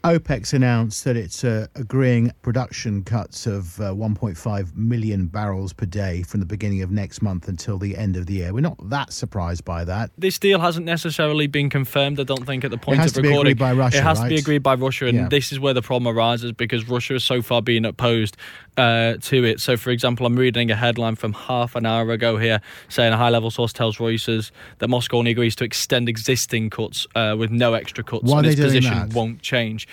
OPEC's 0.04 0.52
announced 0.52 1.04
that 1.04 1.16
it's 1.16 1.44
uh, 1.44 1.68
agreeing 1.76 2.32
production 2.42 3.04
cuts 3.04 3.46
of 3.46 3.80
uh, 3.80 3.92
1.5 3.92 4.74
million 4.76 5.26
barrels 5.26 5.72
per 5.72 5.86
day 5.86 6.24
from 6.24 6.40
the 6.40 6.46
beginning 6.46 6.82
of 6.82 6.90
next 6.90 7.22
month 7.22 7.46
until 7.46 7.78
the 7.78 7.96
end 7.96 8.16
of 8.16 8.26
the 8.26 8.34
year. 8.34 8.52
We're 8.52 8.60
not 8.62 8.90
that 8.90 9.12
surprised 9.12 9.64
by 9.64 9.84
that. 9.84 10.10
this 10.18 10.40
deal 10.40 10.58
hasn't 10.58 10.86
necessarily 10.86 11.46
been 11.46 11.70
confirmed. 11.70 12.18
I 12.18 12.24
don't 12.24 12.44
think 12.44 12.64
at 12.64 12.72
the 12.72 12.78
point 12.78 12.98
has 12.98 13.12
of 13.12 13.14
to 13.16 13.22
be 13.22 13.28
recording. 13.28 13.52
agreed 13.52 13.58
by 13.60 13.72
Russia, 13.74 13.98
it 13.98 14.02
has 14.02 14.18
to 14.20 14.28
be 14.28 14.36
agreed 14.38 14.62
by 14.64 14.74
Russia, 14.74 15.06
and 15.06 15.16
Yeah. 15.18 15.28
this 15.28 15.52
is 15.52 15.60
where 15.60 15.74
the 15.74 15.82
problem 15.82 16.16
arises 16.16 16.50
because 16.50 16.88
Russia 16.88 17.12
has 17.14 17.22
so 17.22 17.40
far 17.40 17.62
been 17.62 17.84
opposed 17.84 18.36
uh, 18.76 19.14
to 19.20 19.44
it. 19.44 19.60
So, 19.60 19.76
for 19.76 19.90
example, 19.90 20.26
I'm 20.26 20.36
reading 20.36 20.70
a 20.70 20.76
headline 20.76 21.16
from 21.16 21.32
half 21.32 21.76
an 21.76 21.86
hour 21.86 22.10
ago 22.10 22.38
here 22.38 22.60
saying 22.88 23.12
a 23.12 23.16
high-level 23.16 23.50
source 23.50 23.72
tells 23.72 23.98
Reuters 23.98 24.50
that 24.78 24.88
Moscow 24.88 25.18
only 25.18 25.32
agrees 25.32 25.54
to 25.56 25.64
extend 25.64 26.08
existing 26.08 26.70
cuts 26.70 27.06
uh, 27.14 27.36
with 27.38 27.50
no 27.50 27.74
extra 27.74 28.02
cuts, 28.02 28.24
Why 28.24 28.38
and 28.38 28.46
they 28.46 28.52
its 28.52 28.60
position 28.60 28.94
that? 28.94 29.14
won't 29.14 29.42
change. 29.42 29.86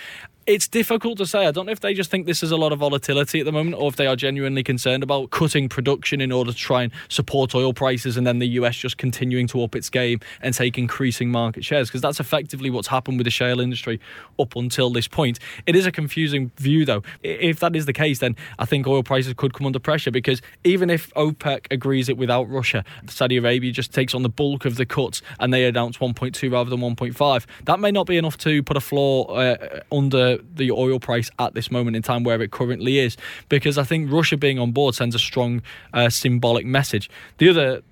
It's 0.46 0.66
difficult 0.66 1.18
to 1.18 1.26
say. 1.26 1.46
I 1.46 1.50
don't 1.50 1.66
know 1.66 1.72
if 1.72 1.80
they 1.80 1.92
just 1.92 2.10
think 2.10 2.24
this 2.24 2.42
is 2.42 2.50
a 2.50 2.56
lot 2.56 2.72
of 2.72 2.78
volatility 2.78 3.40
at 3.40 3.44
the 3.44 3.52
moment 3.52 3.76
or 3.76 3.88
if 3.88 3.96
they 3.96 4.06
are 4.06 4.16
genuinely 4.16 4.62
concerned 4.62 5.02
about 5.02 5.30
cutting 5.30 5.68
production 5.68 6.22
in 6.22 6.32
order 6.32 6.50
to 6.50 6.56
try 6.56 6.82
and 6.82 6.92
support 7.08 7.54
oil 7.54 7.74
prices 7.74 8.16
and 8.16 8.26
then 8.26 8.38
the 8.38 8.48
US 8.48 8.74
just 8.76 8.96
continuing 8.96 9.46
to 9.48 9.62
up 9.62 9.76
its 9.76 9.90
game 9.90 10.18
and 10.40 10.54
take 10.54 10.78
increasing 10.78 11.30
market 11.30 11.62
shares 11.62 11.88
because 11.88 12.00
that's 12.00 12.20
effectively 12.20 12.70
what's 12.70 12.88
happened 12.88 13.18
with 13.18 13.26
the 13.26 13.30
shale 13.30 13.60
industry 13.60 14.00
up 14.38 14.56
until 14.56 14.88
this 14.88 15.06
point. 15.06 15.38
It 15.66 15.76
is 15.76 15.84
a 15.84 15.92
confusing 15.92 16.50
view 16.56 16.86
though. 16.86 17.02
If 17.22 17.60
that 17.60 17.76
is 17.76 17.84
the 17.84 17.92
case, 17.92 18.20
then 18.20 18.34
I 18.58 18.64
think 18.64 18.86
oil 18.86 19.02
prices 19.02 19.34
could 19.34 19.52
come 19.52 19.66
under 19.66 19.78
pressure 19.78 20.10
because 20.10 20.40
even 20.64 20.88
if 20.88 21.12
OPEC 21.14 21.66
agrees 21.70 22.08
it 22.08 22.16
without 22.16 22.48
Russia, 22.48 22.82
Saudi 23.08 23.36
Arabia 23.36 23.72
just 23.72 23.92
takes 23.92 24.14
on 24.14 24.22
the 24.22 24.30
bulk 24.30 24.64
of 24.64 24.76
the 24.76 24.86
cuts 24.86 25.20
and 25.38 25.52
they 25.52 25.66
announce 25.66 25.98
1.2 25.98 26.50
rather 26.50 26.70
than 26.70 26.80
1.5, 26.80 27.46
that 27.66 27.78
may 27.78 27.90
not 27.90 28.06
be 28.06 28.16
enough 28.16 28.38
to 28.38 28.62
put 28.62 28.78
a 28.78 28.80
floor 28.80 29.38
uh, 29.38 29.80
under 29.92 30.39
the 30.54 30.70
oil 30.70 31.00
price 31.00 31.30
at 31.38 31.54
this 31.54 31.70
moment 31.70 31.96
in 31.96 32.02
time 32.02 32.24
where 32.24 32.40
it 32.42 32.50
currently 32.50 32.98
is 32.98 33.16
because 33.48 33.78
I 33.78 33.84
think 33.84 34.10
Russia 34.10 34.36
being 34.36 34.58
on 34.58 34.72
board 34.72 34.94
sends 34.94 35.14
a 35.14 35.18
strong 35.18 35.62
uh, 35.92 36.08
symbolic 36.10 36.66
message. 36.66 37.10
The 37.38 37.48
other 37.48 37.82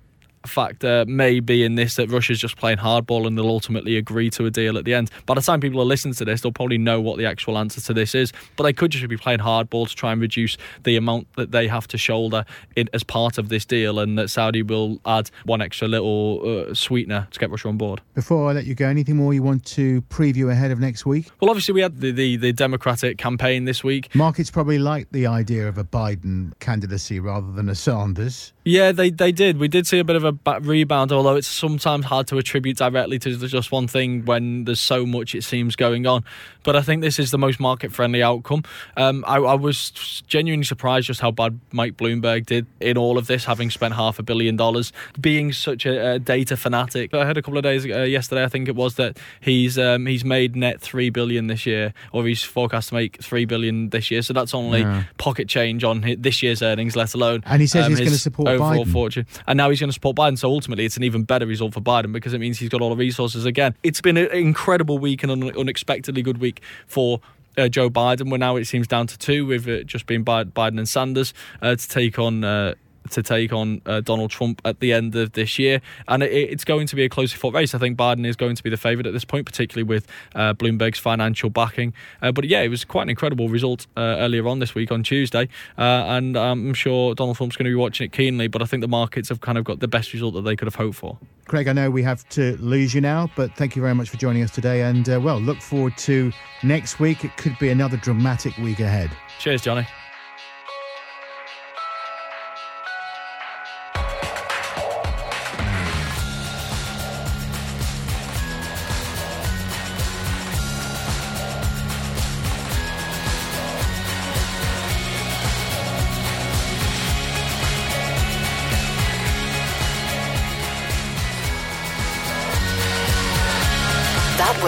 factor 0.45 1.05
may 1.07 1.39
be 1.39 1.63
in 1.63 1.75
this 1.75 1.95
that 1.95 2.09
Russia's 2.09 2.39
just 2.39 2.57
playing 2.57 2.77
hardball 2.77 3.27
and 3.27 3.37
they'll 3.37 3.47
ultimately 3.47 3.97
agree 3.97 4.29
to 4.31 4.45
a 4.45 4.51
deal 4.51 4.77
at 4.77 4.85
the 4.85 4.93
end. 4.93 5.11
By 5.25 5.35
the 5.35 5.41
time 5.41 5.59
people 5.59 5.81
are 5.81 5.85
listening 5.85 6.13
to 6.15 6.25
this, 6.25 6.41
they'll 6.41 6.51
probably 6.51 6.77
know 6.77 7.01
what 7.01 7.17
the 7.17 7.25
actual 7.25 7.57
answer 7.57 7.81
to 7.81 7.93
this 7.93 8.15
is, 8.15 8.31
but 8.55 8.63
they 8.63 8.73
could 8.73 8.91
just 8.91 9.07
be 9.07 9.17
playing 9.17 9.39
hardball 9.39 9.87
to 9.87 9.95
try 9.95 10.11
and 10.11 10.21
reduce 10.21 10.57
the 10.83 10.95
amount 10.95 11.27
that 11.35 11.51
they 11.51 11.67
have 11.67 11.87
to 11.89 11.97
shoulder 11.97 12.45
in, 12.75 12.89
as 12.93 13.03
part 13.03 13.37
of 13.37 13.49
this 13.49 13.65
deal, 13.65 13.99
and 13.99 14.17
that 14.17 14.29
Saudi 14.29 14.61
will 14.61 14.99
add 15.05 15.29
one 15.45 15.61
extra 15.61 15.87
little 15.87 16.41
uh, 16.69 16.73
sweetener 16.73 17.27
to 17.31 17.39
get 17.39 17.49
Russia 17.49 17.67
on 17.67 17.77
board. 17.77 18.01
Before 18.15 18.49
I 18.49 18.53
let 18.53 18.65
you 18.65 18.75
go, 18.75 18.87
anything 18.87 19.17
more 19.17 19.33
you 19.33 19.43
want 19.43 19.65
to 19.65 20.01
preview 20.03 20.51
ahead 20.51 20.71
of 20.71 20.79
next 20.79 21.05
week? 21.05 21.29
Well, 21.39 21.49
obviously, 21.49 21.73
we 21.73 21.81
had 21.81 21.99
the, 21.99 22.11
the, 22.11 22.37
the 22.37 22.53
Democratic 22.53 23.17
campaign 23.17 23.65
this 23.65 23.83
week. 23.83 24.13
Markets 24.15 24.51
probably 24.51 24.79
like 24.79 25.07
the 25.11 25.27
idea 25.27 25.67
of 25.67 25.77
a 25.77 25.83
Biden 25.83 26.57
candidacy 26.59 27.19
rather 27.19 27.51
than 27.51 27.69
a 27.69 27.75
Sanders. 27.75 28.53
Yeah, 28.69 28.91
they, 28.91 29.09
they 29.09 29.31
did. 29.31 29.57
We 29.57 29.67
did 29.67 29.87
see 29.87 29.97
a 29.97 30.03
bit 30.03 30.15
of 30.15 30.23
a 30.23 30.59
rebound, 30.61 31.11
although 31.11 31.35
it's 31.35 31.47
sometimes 31.47 32.05
hard 32.05 32.27
to 32.27 32.37
attribute 32.37 32.77
directly 32.77 33.17
to 33.17 33.35
just 33.47 33.71
one 33.71 33.87
thing 33.87 34.25
when 34.25 34.65
there's 34.65 34.79
so 34.79 35.07
much 35.07 35.33
it 35.33 35.43
seems 35.43 35.75
going 35.75 36.05
on. 36.05 36.23
But 36.63 36.75
I 36.75 36.83
think 36.83 37.01
this 37.01 37.17
is 37.17 37.31
the 37.31 37.39
most 37.39 37.59
market 37.59 37.91
friendly 37.91 38.21
outcome. 38.21 38.63
Um, 38.95 39.25
I, 39.27 39.37
I, 39.37 39.55
was 39.55 40.21
genuinely 40.27 40.65
surprised 40.65 41.07
just 41.07 41.19
how 41.19 41.31
bad 41.31 41.59
Mike 41.71 41.97
Bloomberg 41.97 42.45
did 42.45 42.67
in 42.79 42.95
all 42.95 43.17
of 43.17 43.25
this, 43.25 43.45
having 43.45 43.71
spent 43.71 43.95
half 43.95 44.19
a 44.19 44.23
billion 44.23 44.55
dollars, 44.55 44.93
being 45.19 45.51
such 45.51 45.87
a, 45.87 46.13
a 46.13 46.19
data 46.19 46.55
fanatic. 46.55 47.11
I 47.11 47.25
heard 47.25 47.37
a 47.37 47.41
couple 47.41 47.57
of 47.57 47.63
days 47.63 47.85
uh, 47.87 48.01
yesterday, 48.01 48.43
I 48.43 48.49
think 48.49 48.67
it 48.67 48.75
was, 48.75 48.95
that 48.95 49.17
he's 49.39 49.79
um, 49.79 50.05
he's 50.05 50.23
made 50.23 50.55
net 50.55 50.79
three 50.79 51.09
billion 51.09 51.47
this 51.47 51.65
year, 51.65 51.91
or 52.11 52.27
he's 52.27 52.43
forecast 52.43 52.89
to 52.89 52.95
make 52.95 53.19
three 53.23 53.45
billion 53.45 53.89
this 53.89 54.11
year. 54.11 54.21
So 54.21 54.33
that's 54.33 54.53
only 54.53 54.81
yeah. 54.81 55.05
pocket 55.17 55.49
change 55.49 55.83
on 55.83 56.17
this 56.19 56.43
year's 56.43 56.61
earnings, 56.61 56.95
let 56.95 57.15
alone. 57.15 57.41
And 57.47 57.61
he 57.61 57.67
says 57.67 57.85
um, 57.85 57.91
he's 57.91 57.99
going 57.99 58.11
to 58.11 58.17
support 58.19 58.58
overall 58.59 58.85
Biden. 58.85 58.91
fortune. 58.91 59.25
And 59.47 59.57
now 59.57 59.69
he's 59.69 59.79
going 59.79 59.89
to 59.89 59.93
support 59.93 60.15
Biden. 60.15 60.37
So 60.37 60.49
ultimately, 60.49 60.85
it's 60.85 60.97
an 60.97 61.03
even 61.03 61.23
better 61.23 61.45
result 61.45 61.73
for 61.73 61.81
Biden 61.81 62.11
because 62.11 62.33
it 62.33 62.39
means 62.39 62.59
he's 62.59 62.69
got 62.69 62.81
all 62.81 62.89
the 62.89 62.95
resources 62.95 63.45
again. 63.45 63.75
It's 63.83 64.01
been 64.01 64.17
an 64.17 64.31
incredible 64.31 64.99
week 64.99 65.23
and 65.23 65.31
an 65.31 65.55
unexpectedly 65.57 66.21
good 66.21 66.39
week 66.39 66.61
for 66.87 67.21
uh, 67.57 67.67
Joe 67.67 67.89
Biden. 67.89 68.31
We're 68.31 68.37
now 68.37 68.55
it 68.55 68.65
seems 68.65 68.87
down 68.87 69.07
to 69.07 69.17
two, 69.17 69.45
with 69.45 69.67
it 69.67 69.87
just 69.87 70.05
being 70.05 70.23
Biden 70.23 70.77
and 70.77 70.87
Sanders 70.87 71.33
uh, 71.61 71.75
to 71.75 71.87
take 71.87 72.19
on. 72.19 72.43
Uh, 72.43 72.75
to 73.11 73.23
take 73.23 73.53
on 73.53 73.81
uh, 73.85 74.01
Donald 74.01 74.31
Trump 74.31 74.61
at 74.65 74.79
the 74.79 74.93
end 74.93 75.15
of 75.15 75.33
this 75.33 75.57
year. 75.57 75.81
And 76.07 76.23
it, 76.23 76.31
it's 76.31 76.63
going 76.63 76.87
to 76.87 76.95
be 76.95 77.03
a 77.03 77.09
closely 77.09 77.37
fought 77.37 77.53
race. 77.53 77.73
I 77.73 77.77
think 77.77 77.97
Biden 77.97 78.25
is 78.25 78.35
going 78.35 78.55
to 78.55 78.63
be 78.63 78.69
the 78.69 78.77
favourite 78.77 79.07
at 79.07 79.13
this 79.13 79.25
point, 79.25 79.45
particularly 79.45 79.83
with 79.83 80.07
uh, 80.35 80.53
Bloomberg's 80.53 80.99
financial 80.99 81.49
backing. 81.49 81.93
Uh, 82.21 82.31
but 82.31 82.45
yeah, 82.45 82.61
it 82.61 82.69
was 82.69 82.85
quite 82.85 83.03
an 83.03 83.09
incredible 83.09 83.49
result 83.49 83.87
uh, 83.97 84.17
earlier 84.19 84.47
on 84.47 84.59
this 84.59 84.75
week 84.75 84.91
on 84.91 85.03
Tuesday. 85.03 85.47
Uh, 85.77 85.81
and 86.07 86.37
I'm 86.37 86.73
sure 86.73 87.15
Donald 87.15 87.37
Trump's 87.37 87.55
going 87.55 87.65
to 87.65 87.71
be 87.71 87.75
watching 87.75 88.05
it 88.05 88.11
keenly, 88.11 88.47
but 88.47 88.61
I 88.61 88.65
think 88.65 88.81
the 88.81 88.87
markets 88.87 89.29
have 89.29 89.41
kind 89.41 89.57
of 89.57 89.63
got 89.63 89.79
the 89.79 89.87
best 89.87 90.13
result 90.13 90.33
that 90.35 90.41
they 90.41 90.55
could 90.55 90.67
have 90.67 90.75
hoped 90.75 90.95
for. 90.95 91.17
Craig, 91.47 91.67
I 91.67 91.73
know 91.73 91.89
we 91.89 92.03
have 92.03 92.27
to 92.29 92.57
lose 92.57 92.93
you 92.93 93.01
now, 93.01 93.29
but 93.35 93.55
thank 93.55 93.75
you 93.75 93.81
very 93.81 93.95
much 93.95 94.09
for 94.09 94.17
joining 94.17 94.43
us 94.43 94.51
today. 94.51 94.83
And 94.83 95.09
uh, 95.09 95.19
well, 95.19 95.39
look 95.39 95.61
forward 95.61 95.97
to 95.99 96.31
next 96.63 96.99
week. 96.99 97.25
It 97.25 97.35
could 97.37 97.57
be 97.57 97.69
another 97.69 97.97
dramatic 97.97 98.55
week 98.57 98.79
ahead. 98.79 99.09
Cheers, 99.39 99.63
Johnny. 99.63 99.87